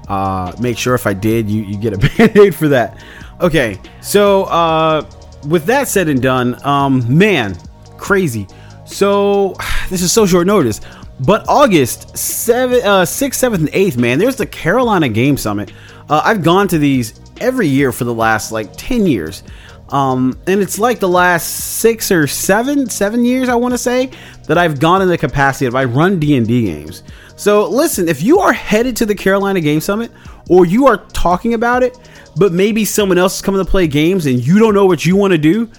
Uh, 0.09 0.55
make 0.61 0.79
sure 0.79 0.95
if 0.95 1.07
I 1.07 1.13
did, 1.13 1.51
you, 1.51 1.63
you 1.63 1.77
get 1.77 1.93
a 1.93 1.99
band 2.17 2.39
aid 2.39 2.55
for 2.55 2.69
that. 2.69 2.99
Okay, 3.41 3.79
so 4.01 4.45
uh, 4.45 5.05
with 5.47 5.67
that 5.67 5.89
said 5.89 6.09
and 6.09 6.23
done, 6.23 6.59
um, 6.67 7.05
man, 7.17 7.57
crazy. 7.99 8.47
So 8.87 9.55
this 9.91 10.03
is 10.03 10.13
so 10.13 10.27
short 10.27 10.47
notice, 10.47 10.81
but 11.21 11.47
August 11.49 12.17
seven, 12.17 12.83
uh, 12.83 13.05
sixth, 13.05 13.41
seventh, 13.41 13.61
and 13.61 13.71
eighth, 13.75 13.97
man, 13.97 14.19
there's 14.19 14.37
the 14.37 14.47
Carolina 14.47 15.09
Game 15.09 15.37
Summit. 15.37 15.73
Uh, 16.09 16.23
I've 16.25 16.43
gone 16.43 16.69
to 16.69 16.79
these 16.79 17.21
every 17.41 17.69
year 17.69 17.93
for 17.93 18.05
the 18.05 18.15
last 18.15 18.53
like 18.53 18.75
ten 18.77 19.07
years. 19.07 19.43
Um, 19.91 20.37
and 20.49 20.61
it's 20.61 20.81
like 20.81 20.99
the 20.99 21.09
last 21.09 21.45
six 21.79 22.11
or 22.11 22.27
seven, 22.27 22.91
seven 22.91 23.25
years, 23.25 23.49
I 23.49 23.55
want 23.55 23.73
to 23.73 23.79
say, 23.79 24.11
that 24.49 24.59
I've 24.59 24.81
gone 24.81 25.01
in 25.01 25.07
the 25.07 25.17
capacity 25.17 25.67
of 25.67 25.77
I 25.77 25.85
run 25.85 26.19
D 26.19 26.37
and 26.37 26.47
D 26.47 26.65
games. 26.65 27.05
So 27.37 27.69
listen, 27.69 28.09
if 28.09 28.23
you 28.23 28.41
are 28.41 28.53
headed 28.53 28.97
to 28.97 29.07
the 29.07 29.15
Carolina 29.15 29.61
Game 29.61 29.81
Summit, 29.81 30.11
or 30.49 30.67
you 30.67 30.87
are 30.87 30.99
talking 31.09 31.55
about 31.55 31.83
it, 31.83 31.99
but 32.37 32.53
maybe 32.53 32.85
someone 32.85 33.19
else 33.19 33.37
is 33.37 33.43
coming 33.43 33.65
to 33.65 33.71
play 33.71 33.87
games 33.87 34.27
and 34.27 34.45
you 34.45 34.59
don't 34.59 34.75
know 34.75 34.87
what 34.87 35.05
you 35.05 35.17
want 35.17 35.33
to 35.33 35.39
do, 35.39 35.71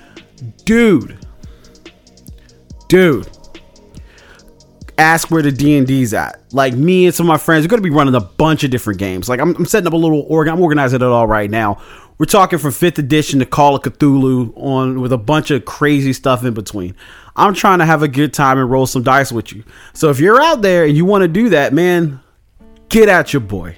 dude, 0.66 1.18
dude, 2.88 3.30
ask 4.98 5.30
where 5.30 5.42
the 5.42 5.52
D&D's 5.52 6.14
at. 6.14 6.42
Like 6.52 6.74
me 6.74 7.06
and 7.06 7.16
some 7.16 7.26
of 7.26 7.30
my 7.30 7.38
friends 7.38 7.64
we're 7.64 7.70
going 7.70 7.82
to 7.82 7.90
be 7.90 7.96
running 7.96 8.16
a 8.16 8.22
bunch 8.22 8.64
of 8.64 8.72
different 8.72 9.00
games. 9.00 9.30
Like 9.30 9.40
I'm, 9.40 9.56
I'm 9.56 9.66
setting 9.66 9.88
up 9.88 9.94
a 9.94 9.98
little 9.98 10.26
organ. 10.28 10.54
I'm 10.54 10.62
organizing 10.62 11.02
it 11.02 11.04
all 11.04 11.28
right 11.28 11.50
now. 11.50 11.82
We're 12.18 12.26
talking 12.26 12.58
from 12.58 12.72
fifth 12.72 12.98
edition 12.98 13.40
to 13.40 13.46
Call 13.46 13.76
of 13.76 13.84
Cthulhu 13.84 14.52
on 14.58 15.02
with 15.02 15.14
a 15.14 15.20
bunch 15.20 15.52
of 15.52 15.66
crazy 15.66 16.14
stuff 16.14 16.44
in 16.44 16.56
between. 16.56 16.96
I'm 17.36 17.54
trying 17.54 17.78
to 17.78 17.86
have 17.86 18.02
a 18.02 18.08
good 18.08 18.34
time 18.34 18.58
and 18.58 18.70
roll 18.70 18.88
some 18.88 19.04
dice 19.04 19.32
with 19.32 19.54
you. 19.54 19.64
So 19.94 20.10
if 20.10 20.20
you're 20.20 20.42
out 20.42 20.64
there 20.64 20.86
and 20.86 20.98
you 20.98 21.06
want 21.06 21.22
to 21.22 21.28
do 21.28 21.50
that, 21.50 21.74
man, 21.74 22.20
get 22.90 23.08
at 23.08 23.34
your 23.34 23.42
boy 23.42 23.78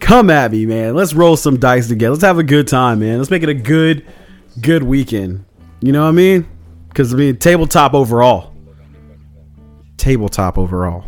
come 0.00 0.30
at 0.30 0.52
me, 0.52 0.66
man. 0.66 0.94
Let's 0.94 1.14
roll 1.14 1.36
some 1.36 1.58
dice 1.58 1.88
together. 1.88 2.12
Let's 2.12 2.24
have 2.24 2.38
a 2.38 2.44
good 2.44 2.68
time, 2.68 3.00
man. 3.00 3.18
Let's 3.18 3.30
make 3.30 3.42
it 3.42 3.48
a 3.48 3.54
good, 3.54 4.06
good 4.60 4.82
weekend. 4.82 5.44
You 5.80 5.92
know 5.92 6.02
what 6.02 6.08
I 6.08 6.12
mean? 6.12 6.48
Because 6.88 7.12
I 7.12 7.16
mean, 7.16 7.36
tabletop 7.36 7.94
overall. 7.94 8.54
Tabletop 9.96 10.58
overall. 10.58 11.04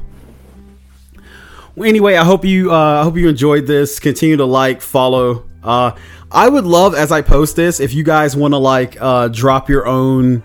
Well, 1.74 1.88
anyway, 1.88 2.16
I 2.16 2.24
hope 2.24 2.44
you, 2.44 2.72
uh, 2.72 3.00
I 3.00 3.04
hope 3.04 3.16
you 3.16 3.28
enjoyed 3.28 3.66
this. 3.66 4.00
Continue 4.00 4.36
to 4.38 4.44
like, 4.44 4.82
follow. 4.82 5.48
Uh, 5.62 5.92
I 6.30 6.48
would 6.48 6.64
love 6.64 6.94
as 6.94 7.10
I 7.10 7.22
post 7.22 7.56
this 7.56 7.80
if 7.80 7.94
you 7.94 8.04
guys 8.04 8.36
want 8.36 8.52
to 8.52 8.58
like 8.58 9.00
uh, 9.00 9.28
drop 9.28 9.68
your 9.68 9.86
own 9.86 10.42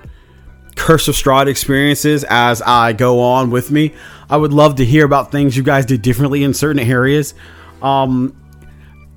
Curse 0.75 1.08
of 1.08 1.15
Strahd 1.15 1.47
experiences 1.47 2.23
as 2.27 2.62
I 2.62 2.93
go 2.93 3.19
on 3.19 3.51
with 3.51 3.71
me. 3.71 3.93
I 4.29 4.38
would 4.38 4.53
love 4.53 4.75
to 4.75 4.86
hear 4.86 5.06
about 5.06 5.32
things 5.32 5.56
you 5.56 5.63
guys 5.63 5.86
did 5.86 6.01
differently 6.01 6.43
in 6.43 6.53
certain 6.53 6.79
areas. 6.79 7.34
Um, 7.83 8.35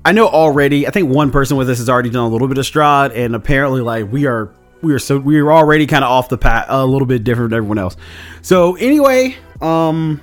I 0.05 0.11
know 0.11 0.27
already. 0.27 0.87
I 0.87 0.91
think 0.91 1.09
one 1.09 1.31
person 1.31 1.57
with 1.57 1.69
us 1.69 1.79
has 1.79 1.89
already 1.89 2.09
done 2.09 2.25
a 2.25 2.29
little 2.29 2.47
bit 2.47 2.57
of 2.57 2.65
Strahd, 2.65 3.15
and 3.15 3.35
apparently, 3.35 3.81
like 3.81 4.11
we 4.11 4.25
are, 4.25 4.53
we 4.81 4.93
are 4.93 4.99
so 4.99 5.17
we 5.17 5.39
are 5.39 5.51
already 5.51 5.87
kind 5.87 6.03
of 6.03 6.11
off 6.11 6.29
the 6.29 6.37
path, 6.37 6.65
a 6.69 6.85
little 6.85 7.07
bit 7.07 7.23
different 7.23 7.49
than 7.49 7.57
everyone 7.57 7.77
else. 7.77 7.97
So 8.41 8.75
anyway, 8.75 9.35
um, 9.61 10.21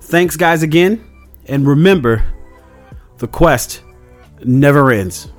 thanks 0.00 0.36
guys 0.36 0.62
again, 0.62 1.04
and 1.46 1.66
remember, 1.66 2.24
the 3.18 3.28
quest 3.28 3.82
never 4.44 4.90
ends. 4.90 5.30